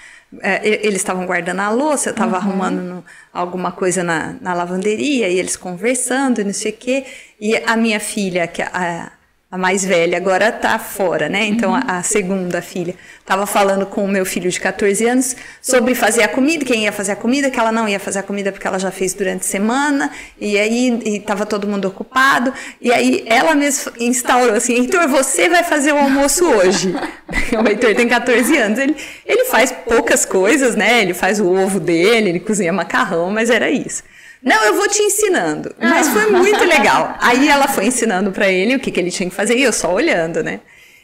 É, 0.43 0.67
eles 0.85 0.97
estavam 0.97 1.27
guardando 1.27 1.61
a 1.61 1.71
louça, 1.71 2.09
eu 2.09 2.13
estava 2.13 2.33
uhum. 2.33 2.43
arrumando 2.43 2.81
no, 2.81 3.05
alguma 3.33 3.71
coisa 3.71 4.03
na, 4.03 4.35
na 4.41 4.53
lavanderia 4.53 5.29
e 5.29 5.39
eles 5.39 5.57
conversando 5.57 6.41
e 6.41 6.45
não 6.45 6.53
sei 6.53 6.73
o 6.73 6.77
quê. 6.77 7.05
E 7.41 7.57
a 7.57 7.77
minha 7.77 8.01
filha, 8.01 8.47
que 8.49 8.61
a, 8.61 9.13
a 9.55 9.59
mais 9.59 9.85
velha 9.85 10.17
agora 10.17 10.51
tá 10.51 10.77
fora, 10.81 11.29
né? 11.29 11.45
Então 11.45 11.71
uhum. 11.71 11.81
a, 11.87 11.99
a, 11.99 12.03
segunda 12.03 12.61
filha 12.61 12.97
estava 13.21 13.47
falando 13.47 13.87
com 13.87 14.05
o 14.05 14.09
meu 14.09 14.27
filho 14.27 14.51
de 14.51 14.59
14 14.59 15.07
anos 15.07 15.37
sobre 15.63 15.95
fazer 15.95 16.25
a 16.25 16.29
comida, 16.29 16.65
quem 16.65 16.83
ia 16.83 16.91
fazer 16.91 17.13
a 17.13 17.17
comida, 17.17 17.49
que 17.49 17.61
ela 17.61 17.71
não 17.71 17.89
ia 17.89 18.01
fazer 18.01 18.19
a 18.19 18.23
comida 18.25 18.51
porque 18.51 18.67
ela 18.67 18.81
já 18.81 18.91
fez 18.91 19.15
durante 19.15 19.43
a 19.43 19.45
semana, 19.45 20.11
e 20.41 20.59
aí 20.59 21.01
estava 21.05 21.47
todo 21.47 21.69
mundo 21.69 21.87
ocupado, 21.87 22.53
e 22.81 22.93
aí 22.93 23.23
ela 23.29 23.55
mesma 23.55 23.93
instaurou 24.01 24.57
assim, 24.57 24.75
Heitor, 24.75 25.07
você 25.07 25.49
vai 25.49 25.63
fazer 25.63 25.93
o 25.93 25.99
almoço 25.99 26.45
hoje. 26.45 26.93
o 27.57 27.69
Heitor 27.69 27.95
tem 27.95 28.09
14 28.09 28.57
anos, 28.57 28.77
ele, 28.81 28.97
ele 29.25 29.45
faz 29.45 29.71
poucas 29.71 30.25
coisas, 30.25 30.75
né? 30.75 31.01
Ele 31.01 31.15
faz 31.15 31.39
o 31.39 31.47
ovo 31.47 31.79
dele, 31.79 32.31
ele 32.31 32.41
cozinha 32.41 32.73
macarrão, 32.73 33.31
mas 33.31 33.51
era 33.51 33.71
isso. 33.71 34.03
Não, 34.45 34.63
eu 34.65 34.75
vou 34.75 34.87
te 34.89 35.03
ensinando. 35.03 35.75
Mas 35.81 36.09
foi 36.09 36.31
muito 36.31 36.63
legal. 36.65 37.17
Aí 37.21 37.49
ela 37.49 37.67
foi 37.67 37.87
ensinando 37.87 38.31
para 38.31 38.49
ele 38.49 38.77
o 38.77 38.81
que, 38.81 38.91
que 38.91 39.01
ele 39.01 39.11
tinha 39.11 39.29
que 39.29 39.35
fazer 39.35 39.57
e 39.57 39.63
eu 39.63 39.73
só 39.73 39.93
olhando, 39.93 40.43
né? 40.43 40.61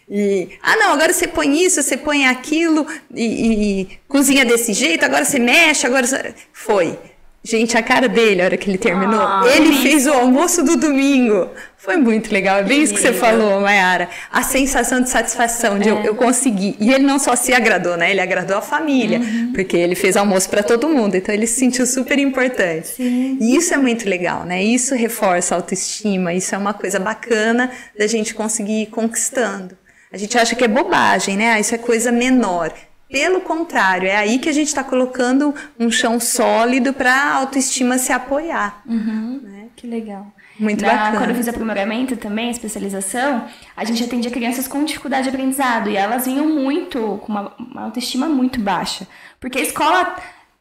E, 0.08 0.58
ah, 0.60 0.76
não, 0.76 0.92
agora 0.92 1.12
você 1.12 1.28
põe 1.28 1.64
isso, 1.64 1.80
você 1.80 1.96
põe 1.96 2.26
aquilo 2.26 2.86
e, 3.14 3.82
e 3.82 3.98
cozinha 4.08 4.44
desse 4.44 4.72
jeito, 4.72 5.04
agora 5.04 5.24
você 5.24 5.38
mexe, 5.38 5.86
agora 5.86 6.04
você... 6.04 6.34
Foi. 6.52 6.98
Gente, 7.42 7.76
a 7.76 7.82
cara 7.82 8.06
dele, 8.06 8.42
a 8.42 8.44
hora 8.44 8.56
que 8.58 8.68
ele 8.68 8.76
terminou, 8.76 9.18
ah, 9.18 9.44
ele 9.56 9.72
fez 9.80 10.06
o 10.06 10.12
almoço 10.12 10.62
do 10.62 10.76
domingo. 10.76 11.48
Foi 11.74 11.96
muito 11.96 12.30
legal, 12.30 12.58
é 12.58 12.62
bem 12.62 12.82
isso 12.82 12.92
que 12.92 13.00
você 13.00 13.14
falou, 13.14 13.62
Mayara. 13.62 14.10
A 14.30 14.42
sensação 14.42 15.00
de 15.00 15.08
satisfação 15.08 15.78
de 15.78 15.88
é. 15.88 15.92
eu, 15.92 15.96
eu 16.04 16.14
consegui. 16.14 16.76
E 16.78 16.92
ele 16.92 17.04
não 17.04 17.18
só 17.18 17.34
se 17.34 17.54
agradou, 17.54 17.96
né? 17.96 18.10
Ele 18.10 18.20
agradou 18.20 18.58
a 18.58 18.60
família, 18.60 19.18
uhum. 19.18 19.52
porque 19.54 19.74
ele 19.74 19.94
fez 19.94 20.18
almoço 20.18 20.50
para 20.50 20.62
todo 20.62 20.86
mundo, 20.86 21.14
então 21.14 21.34
ele 21.34 21.46
se 21.46 21.58
sentiu 21.58 21.86
super 21.86 22.18
importante. 22.18 22.88
Sim. 22.88 23.38
E 23.40 23.56
isso 23.56 23.72
é 23.72 23.78
muito 23.78 24.06
legal, 24.06 24.44
né? 24.44 24.62
Isso 24.62 24.94
reforça 24.94 25.54
a 25.54 25.58
autoestima, 25.58 26.34
isso 26.34 26.54
é 26.54 26.58
uma 26.58 26.74
coisa 26.74 27.00
bacana 27.00 27.70
da 27.98 28.06
gente 28.06 28.34
conseguir 28.34 28.82
ir 28.82 28.86
conquistando. 28.86 29.74
A 30.12 30.18
gente 30.18 30.36
acha 30.36 30.54
que 30.54 30.64
é 30.64 30.68
bobagem, 30.68 31.38
né? 31.38 31.52
Ah, 31.52 31.60
isso 31.60 31.74
é 31.74 31.78
coisa 31.78 32.12
menor. 32.12 32.70
Pelo 33.10 33.40
contrário, 33.40 34.06
é 34.06 34.14
aí 34.14 34.38
que 34.38 34.48
a 34.48 34.52
gente 34.52 34.68
está 34.68 34.84
colocando 34.84 35.52
um 35.76 35.90
chão 35.90 36.20
sólido 36.20 36.92
para 36.92 37.12
a 37.12 37.34
autoestima 37.34 37.98
se 37.98 38.12
apoiar. 38.12 38.82
Uhum, 38.86 39.40
né? 39.42 39.66
Que 39.74 39.84
legal. 39.84 40.32
Muito 40.56 40.84
Na, 40.84 40.92
bacana. 40.92 41.18
Quando 41.18 41.30
eu 41.30 41.36
fiz 41.36 41.48
aprimoramento 41.48 42.16
também, 42.16 42.50
especialização, 42.50 43.46
a 43.76 43.84
gente 43.84 44.04
atendia 44.04 44.30
crianças 44.30 44.68
com 44.68 44.84
dificuldade 44.84 45.24
de 45.24 45.30
aprendizado 45.30 45.90
e 45.90 45.96
elas 45.96 46.26
vinham 46.26 46.46
muito, 46.46 47.18
com 47.24 47.32
uma, 47.32 47.52
uma 47.58 47.82
autoestima 47.82 48.28
muito 48.28 48.60
baixa. 48.60 49.08
Porque 49.40 49.58
a 49.58 49.62
escola 49.62 50.14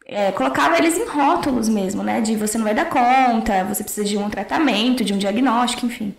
é, 0.08 0.32
colocava 0.32 0.76
eles 0.76 0.98
em 0.98 1.06
rótulos 1.06 1.70
mesmo, 1.70 2.02
né? 2.02 2.20
De 2.20 2.36
você 2.36 2.58
não 2.58 2.66
vai 2.66 2.74
dar 2.74 2.86
conta, 2.86 3.64
você 3.66 3.84
precisa 3.84 4.08
de 4.08 4.18
um 4.18 4.28
tratamento, 4.28 5.06
de 5.06 5.14
um 5.14 5.20
diagnóstico, 5.20 5.86
enfim. 5.86 6.16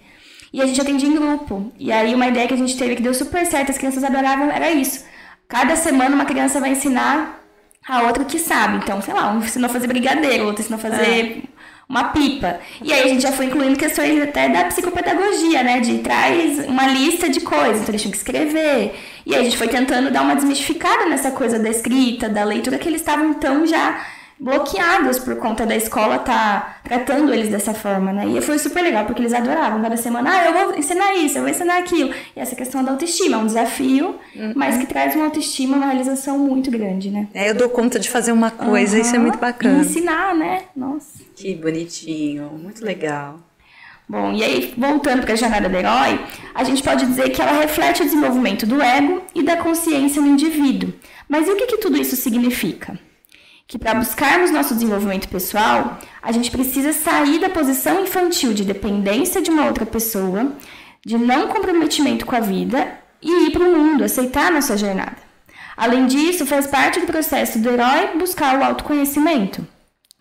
E 0.52 0.62
a 0.62 0.66
gente 0.66 0.80
atendia 0.80 1.08
em 1.08 1.14
grupo. 1.14 1.72
E 1.76 1.90
aí 1.90 2.14
uma 2.14 2.28
ideia 2.28 2.46
que 2.46 2.54
a 2.54 2.56
gente 2.56 2.76
teve 2.76 2.94
que 2.94 3.02
deu 3.02 3.14
super 3.14 3.44
certo, 3.46 3.70
as 3.70 3.78
crianças 3.78 4.04
adoravam, 4.04 4.48
era 4.48 4.70
isso 4.70 5.10
Cada 5.50 5.74
semana 5.74 6.14
uma 6.14 6.24
criança 6.24 6.60
vai 6.60 6.70
ensinar 6.70 7.42
a 7.86 8.02
outra 8.02 8.24
que 8.24 8.38
sabe. 8.38 8.76
Então, 8.76 9.02
sei 9.02 9.12
lá, 9.12 9.32
um 9.32 9.40
ensinou 9.40 9.68
a 9.68 9.72
fazer 9.72 9.88
brigadeiro, 9.88 10.46
outro 10.46 10.62
ensinou 10.62 10.78
a 10.78 10.82
fazer 10.82 11.02
é. 11.02 11.42
uma 11.88 12.04
pipa. 12.04 12.60
E 12.80 12.92
aí 12.92 13.02
a 13.02 13.08
gente 13.08 13.22
já 13.22 13.32
foi 13.32 13.46
incluindo 13.46 13.76
questões 13.76 14.22
até 14.22 14.48
da 14.48 14.64
psicopedagogia, 14.66 15.64
né? 15.64 15.80
De 15.80 15.98
traz 15.98 16.64
uma 16.68 16.86
lista 16.86 17.28
de 17.28 17.40
coisas, 17.40 17.82
então 17.82 17.88
eles 17.88 18.00
tinham 18.00 18.12
que 18.12 18.18
escrever. 18.18 18.94
E 19.26 19.34
aí 19.34 19.40
a 19.40 19.44
gente 19.44 19.58
foi 19.58 19.66
tentando 19.66 20.08
dar 20.12 20.22
uma 20.22 20.36
desmistificada 20.36 21.06
nessa 21.06 21.32
coisa 21.32 21.58
da 21.58 21.68
escrita, 21.68 22.28
da 22.28 22.44
leitura, 22.44 22.78
que 22.78 22.88
eles 22.88 23.00
estavam 23.00 23.30
então 23.30 23.66
já 23.66 24.06
bloqueados 24.40 25.18
por 25.18 25.36
conta 25.36 25.66
da 25.66 25.76
escola 25.76 26.18
tá 26.18 26.80
tratando 26.82 27.32
eles 27.32 27.50
dessa 27.50 27.74
forma, 27.74 28.10
né? 28.12 28.26
E 28.26 28.40
foi 28.40 28.58
super 28.58 28.82
legal, 28.82 29.04
porque 29.04 29.20
eles 29.20 29.34
adoravam. 29.34 29.82
Cada 29.82 29.96
semana, 29.98 30.30
ah, 30.32 30.46
eu 30.46 30.52
vou 30.52 30.78
ensinar 30.78 31.14
isso, 31.14 31.36
eu 31.36 31.42
vou 31.42 31.50
ensinar 31.50 31.78
aquilo. 31.78 32.10
E 32.34 32.40
essa 32.40 32.56
questão 32.56 32.82
da 32.82 32.92
autoestima 32.92 33.36
é 33.36 33.38
um 33.38 33.46
desafio, 33.46 34.16
uhum. 34.34 34.52
mas 34.56 34.78
que 34.78 34.86
traz 34.86 35.14
uma 35.14 35.26
autoestima, 35.26 35.76
uma 35.76 35.86
realização 35.86 36.38
muito 36.38 36.70
grande, 36.70 37.10
né? 37.10 37.28
É, 37.34 37.50
eu 37.50 37.54
dou 37.54 37.68
conta 37.68 37.98
de 37.98 38.08
fazer 38.08 38.32
uma 38.32 38.50
coisa, 38.50 38.96
uhum. 38.96 39.02
isso 39.02 39.14
é 39.14 39.18
muito 39.18 39.38
bacana. 39.38 39.78
E 39.78 39.80
ensinar, 39.82 40.34
né? 40.34 40.62
Nossa. 40.74 41.20
Que 41.36 41.54
bonitinho, 41.54 42.50
muito 42.52 42.82
legal. 42.84 43.38
Bom, 44.08 44.32
e 44.32 44.42
aí, 44.42 44.74
voltando 44.76 45.22
para 45.22 45.34
a 45.34 45.36
jornada 45.36 45.68
do 45.68 45.76
herói, 45.76 46.18
a 46.52 46.64
gente 46.64 46.82
pode 46.82 47.06
dizer 47.06 47.28
que 47.30 47.40
ela 47.40 47.52
reflete 47.52 48.02
o 48.02 48.04
desenvolvimento 48.04 48.66
do 48.66 48.82
ego 48.82 49.22
e 49.34 49.42
da 49.42 49.56
consciência 49.58 50.20
no 50.20 50.28
indivíduo. 50.28 50.92
Mas 51.28 51.46
e 51.46 51.50
o 51.52 51.56
que, 51.56 51.66
que 51.66 51.76
tudo 51.76 51.96
isso 51.96 52.16
significa? 52.16 52.98
Que 53.70 53.78
para 53.78 53.94
buscarmos 53.94 54.50
nosso 54.50 54.74
desenvolvimento 54.74 55.28
pessoal, 55.28 55.96
a 56.20 56.32
gente 56.32 56.50
precisa 56.50 56.92
sair 56.92 57.38
da 57.38 57.48
posição 57.48 58.02
infantil 58.02 58.52
de 58.52 58.64
dependência 58.64 59.40
de 59.40 59.48
uma 59.48 59.66
outra 59.66 59.86
pessoa, 59.86 60.52
de 61.06 61.16
não 61.16 61.46
comprometimento 61.46 62.26
com 62.26 62.34
a 62.34 62.40
vida 62.40 62.98
e 63.22 63.46
ir 63.46 63.52
para 63.52 63.62
o 63.62 63.78
mundo, 63.78 64.02
aceitar 64.02 64.48
a 64.48 64.50
nossa 64.50 64.76
jornada. 64.76 65.18
Além 65.76 66.08
disso, 66.08 66.44
faz 66.44 66.66
parte 66.66 66.98
do 66.98 67.06
processo 67.06 67.60
do 67.60 67.70
herói 67.70 68.18
buscar 68.18 68.58
o 68.58 68.64
autoconhecimento. 68.64 69.64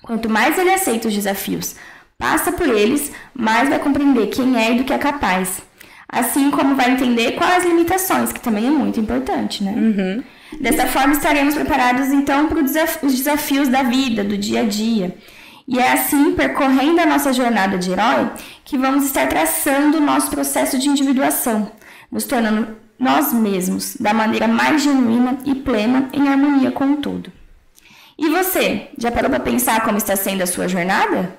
Quanto 0.03 0.29
mais 0.29 0.55
ele 0.59 0.71
aceita 0.71 1.07
os 1.07 1.13
desafios, 1.15 1.75
passa 2.19 2.51
por 2.51 2.67
eles, 2.67 3.11
mais 3.33 3.67
vai 3.67 3.79
compreender 3.79 4.27
quem 4.27 4.63
é 4.63 4.73
e 4.73 4.77
do 4.77 4.83
que 4.83 4.93
é 4.93 4.99
capaz. 4.99 5.59
Assim 6.07 6.51
como 6.51 6.75
vai 6.75 6.91
entender 6.91 7.31
quais 7.31 7.63
as 7.63 7.65
limitações, 7.65 8.31
que 8.31 8.39
também 8.39 8.67
é 8.67 8.69
muito 8.69 8.99
importante, 8.99 9.63
né? 9.63 9.71
Uhum. 9.71 10.23
Dessa 10.59 10.87
forma, 10.87 11.13
estaremos 11.13 11.53
preparados 11.53 12.07
então 12.07 12.47
para 12.47 12.59
os 12.59 13.15
desafios 13.15 13.67
da 13.67 13.83
vida, 13.83 14.23
do 14.23 14.37
dia 14.37 14.61
a 14.61 14.63
dia. 14.63 15.15
E 15.67 15.77
é 15.77 15.91
assim, 15.91 16.33
percorrendo 16.33 16.99
a 16.99 17.05
nossa 17.05 17.31
jornada 17.31 17.77
de 17.77 17.91
herói, 17.91 18.31
que 18.65 18.77
vamos 18.77 19.05
estar 19.05 19.27
traçando 19.27 19.97
o 19.97 20.01
nosso 20.01 20.31
processo 20.31 20.79
de 20.79 20.89
individuação, 20.89 21.71
nos 22.11 22.25
tornando 22.25 22.75
nós 22.97 23.31
mesmos 23.31 23.95
da 23.97 24.13
maneira 24.13 24.47
mais 24.47 24.81
genuína 24.81 25.37
e 25.45 25.53
plena 25.53 26.09
em 26.11 26.27
harmonia 26.27 26.71
com 26.71 26.93
o 26.93 26.97
todo. 26.97 27.31
E 28.17 28.27
você, 28.29 28.89
já 28.97 29.11
parou 29.11 29.29
para 29.29 29.39
pensar 29.39 29.83
como 29.83 29.97
está 29.97 30.15
sendo 30.15 30.41
a 30.41 30.47
sua 30.47 30.67
jornada? 30.67 31.37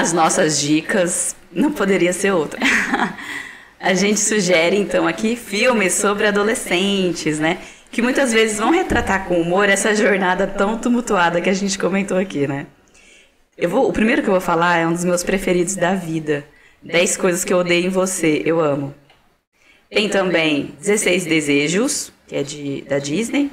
As 0.00 0.14
nossas 0.14 0.58
dicas 0.58 1.36
não 1.52 1.72
poderia 1.72 2.14
ser 2.14 2.30
outra. 2.30 2.58
A 3.78 3.92
gente 3.92 4.18
sugere 4.18 4.74
então 4.74 5.06
aqui 5.06 5.36
filmes 5.36 5.92
sobre 5.92 6.26
adolescentes, 6.26 7.38
né? 7.38 7.58
Que 7.92 8.00
muitas 8.00 8.32
vezes 8.32 8.56
vão 8.56 8.70
retratar 8.70 9.26
com 9.26 9.38
humor 9.38 9.68
essa 9.68 9.94
jornada 9.94 10.46
tão 10.46 10.78
tumultuada 10.78 11.38
que 11.42 11.50
a 11.50 11.52
gente 11.52 11.78
comentou 11.78 12.16
aqui, 12.16 12.46
né? 12.46 12.66
Eu 13.58 13.68
vou, 13.68 13.90
o 13.90 13.92
primeiro 13.92 14.22
que 14.22 14.28
eu 14.28 14.32
vou 14.32 14.40
falar 14.40 14.78
é 14.78 14.86
um 14.86 14.92
dos 14.94 15.04
meus 15.04 15.22
preferidos 15.22 15.76
da 15.76 15.94
vida. 15.94 16.46
10 16.82 17.18
coisas 17.18 17.44
que 17.44 17.52
eu 17.52 17.58
odeio 17.58 17.84
em 17.84 17.90
você, 17.90 18.40
eu 18.42 18.58
amo. 18.58 18.94
Tem 19.90 20.08
também 20.08 20.74
16 20.80 21.26
Desejos, 21.26 22.10
que 22.26 22.36
é 22.36 22.42
de, 22.42 22.86
da 22.88 22.98
Disney. 22.98 23.50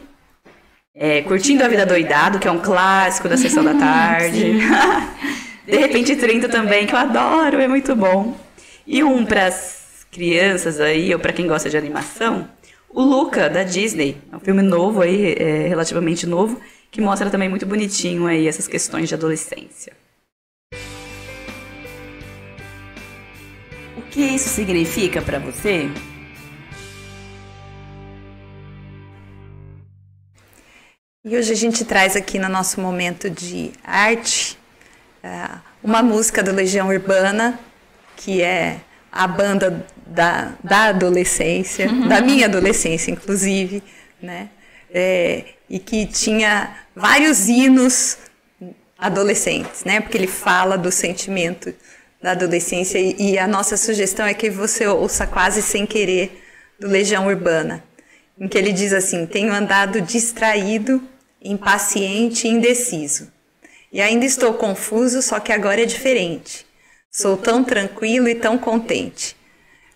É, 0.96 1.22
Curtindo 1.24 1.66
a 1.66 1.68
Vida 1.68 1.86
Doidado, 1.86 2.40
que 2.40 2.48
é 2.48 2.52
um 2.52 2.60
clássico 2.60 3.28
da 3.28 3.36
sessão 3.36 3.66
da 3.66 3.74
tarde. 3.76 4.60
de 5.68 5.78
repente 5.78 6.16
30 6.16 6.48
também, 6.48 6.88
que 6.88 6.96
eu 6.96 7.00
adoro, 7.00 7.60
é 7.60 7.68
muito 7.68 7.94
bom. 7.94 8.38
E 8.86 9.04
um 9.04 9.26
para 9.26 9.48
as 9.48 10.08
crianças 10.10 10.80
aí, 10.80 11.14
ou 11.14 11.20
para 11.20 11.34
quem 11.34 11.46
gosta 11.46 11.70
de 11.70 11.76
animação, 11.76 12.50
o 12.90 13.02
Luca, 13.02 13.50
da 13.50 13.64
Disney. 13.64 14.18
É 14.32 14.36
um 14.38 14.40
filme 14.40 14.62
novo 14.62 15.02
aí, 15.02 15.34
é, 15.34 15.68
relativamente 15.68 16.26
novo, 16.26 16.58
que 16.90 17.02
mostra 17.02 17.30
também 17.30 17.50
muito 17.50 17.66
bonitinho 17.66 18.28
aí 18.28 18.48
essas 18.48 18.66
questões 18.66 19.10
de 19.10 19.16
adolescência. 19.16 19.92
O 23.98 24.02
que 24.10 24.22
isso 24.22 24.48
significa 24.48 25.22
para 25.22 25.38
você? 25.38 25.90
E 31.26 31.36
hoje 31.36 31.52
a 31.52 31.56
gente 31.56 31.84
traz 31.84 32.16
aqui 32.16 32.40
no 32.40 32.48
nosso 32.48 32.80
momento 32.80 33.30
de 33.30 33.74
arte 33.84 34.58
uma 35.84 36.02
música 36.04 36.44
do 36.44 36.52
Legião 36.52 36.90
Urbana, 36.90 37.60
que 38.16 38.42
é 38.42 38.80
a 39.12 39.28
banda 39.28 39.86
da, 40.06 40.54
da 40.64 40.86
adolescência, 40.86 41.88
uhum. 41.90 42.08
da 42.08 42.22
minha 42.22 42.46
adolescência, 42.46 43.12
inclusive, 43.12 43.84
né? 44.22 44.50
É, 44.94 45.44
e 45.70 45.80
que 45.80 46.06
tinha 46.06 46.78
vários 46.96 47.50
hinos 47.50 48.18
adolescentes, 48.98 49.84
né? 49.84 50.00
Porque 50.00 50.18
ele 50.18 50.28
fala 50.28 50.78
do 50.78 50.92
sentimento 50.92 51.74
da 52.22 52.32
adolescência 52.32 52.98
e, 52.98 53.16
e 53.34 53.38
a 53.38 53.48
nossa 53.48 53.78
sugestão 53.78 54.26
é 54.26 54.34
que 54.34 54.50
você 54.50 54.88
ouça 54.88 55.28
quase 55.28 55.62
sem 55.62 55.86
querer 55.86 56.44
do 56.80 56.88
Legião 56.88 57.28
Urbana, 57.28 57.84
em 58.40 58.48
que 58.48 58.58
ele 58.58 58.72
diz 58.72 58.94
assim: 58.94 59.26
tenho 59.26 59.54
andado 59.54 60.02
distraído 60.02 61.02
impaciente 61.42 62.48
e 62.48 62.52
indeciso. 62.52 63.32
E 63.92 64.02
ainda 64.02 64.26
estou 64.26 64.54
confuso, 64.54 65.22
só 65.22 65.40
que 65.40 65.52
agora 65.52 65.82
é 65.82 65.86
diferente. 65.86 66.66
Sou 67.12 67.38
tão 67.38 67.64
tranquilo 67.64 68.28
e 68.28 68.36
tão 68.36 68.58
contente. 68.58 69.36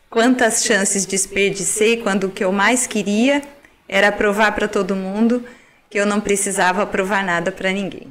Quantas 0.10 0.64
chances 0.64 1.06
desperdicei 1.06 1.98
quando 1.98 2.26
o 2.26 2.30
que 2.30 2.44
eu 2.44 2.52
mais 2.52 2.88
queria 2.88 3.42
era 3.88 4.12
provar 4.12 4.54
para 4.54 4.68
todo 4.68 4.96
mundo 4.96 5.46
que 5.90 6.00
eu 6.00 6.06
não 6.06 6.22
precisava 6.22 6.86
provar 6.86 7.24
nada 7.24 7.52
para 7.52 7.72
ninguém. 7.72 8.08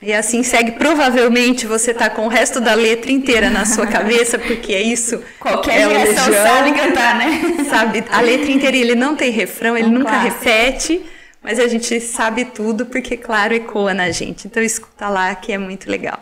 E 0.00 0.12
assim 0.12 0.44
segue. 0.44 0.72
Provavelmente 0.72 1.66
você 1.66 1.92
tá 1.92 2.08
com 2.08 2.26
o 2.26 2.28
resto 2.28 2.60
da 2.60 2.74
letra 2.74 3.10
inteira 3.10 3.50
na 3.50 3.66
sua 3.66 3.86
cabeça, 3.86 4.38
porque 4.38 4.72
é 4.72 4.80
isso. 4.80 5.20
Qualquer 5.40 5.80
é 5.80 5.88
geração 5.88 6.32
sabe 6.32 6.72
cantar, 6.72 7.16
né? 7.16 7.64
Sabe, 7.68 8.04
a 8.10 8.20
letra 8.20 8.50
inteira 8.52 8.76
ele 8.76 8.94
não 8.94 9.16
tem 9.16 9.32
refrão, 9.32 9.76
ele 9.76 9.88
um 9.88 9.92
nunca 9.92 10.10
clássico. 10.10 10.44
repete. 10.44 11.02
Mas 11.42 11.58
a 11.58 11.68
gente 11.68 12.00
sabe 12.00 12.44
tudo 12.44 12.86
porque, 12.86 13.16
claro, 13.16 13.54
ecoa 13.54 13.94
na 13.94 14.10
gente. 14.10 14.46
Então 14.46 14.62
escuta 14.62 15.08
lá 15.08 15.34
que 15.34 15.52
é 15.52 15.58
muito 15.58 15.90
legal. 15.90 16.20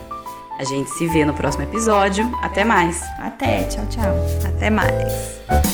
A 0.59 0.63
gente 0.63 0.89
se 0.89 1.07
vê 1.07 1.23
no 1.23 1.33
próximo 1.33 1.63
episódio. 1.63 2.29
Até 2.43 2.65
mais. 2.65 3.01
Até, 3.19 3.63
tchau, 3.63 3.85
tchau. 3.89 4.15
Até 4.45 4.69
mais. 4.69 5.68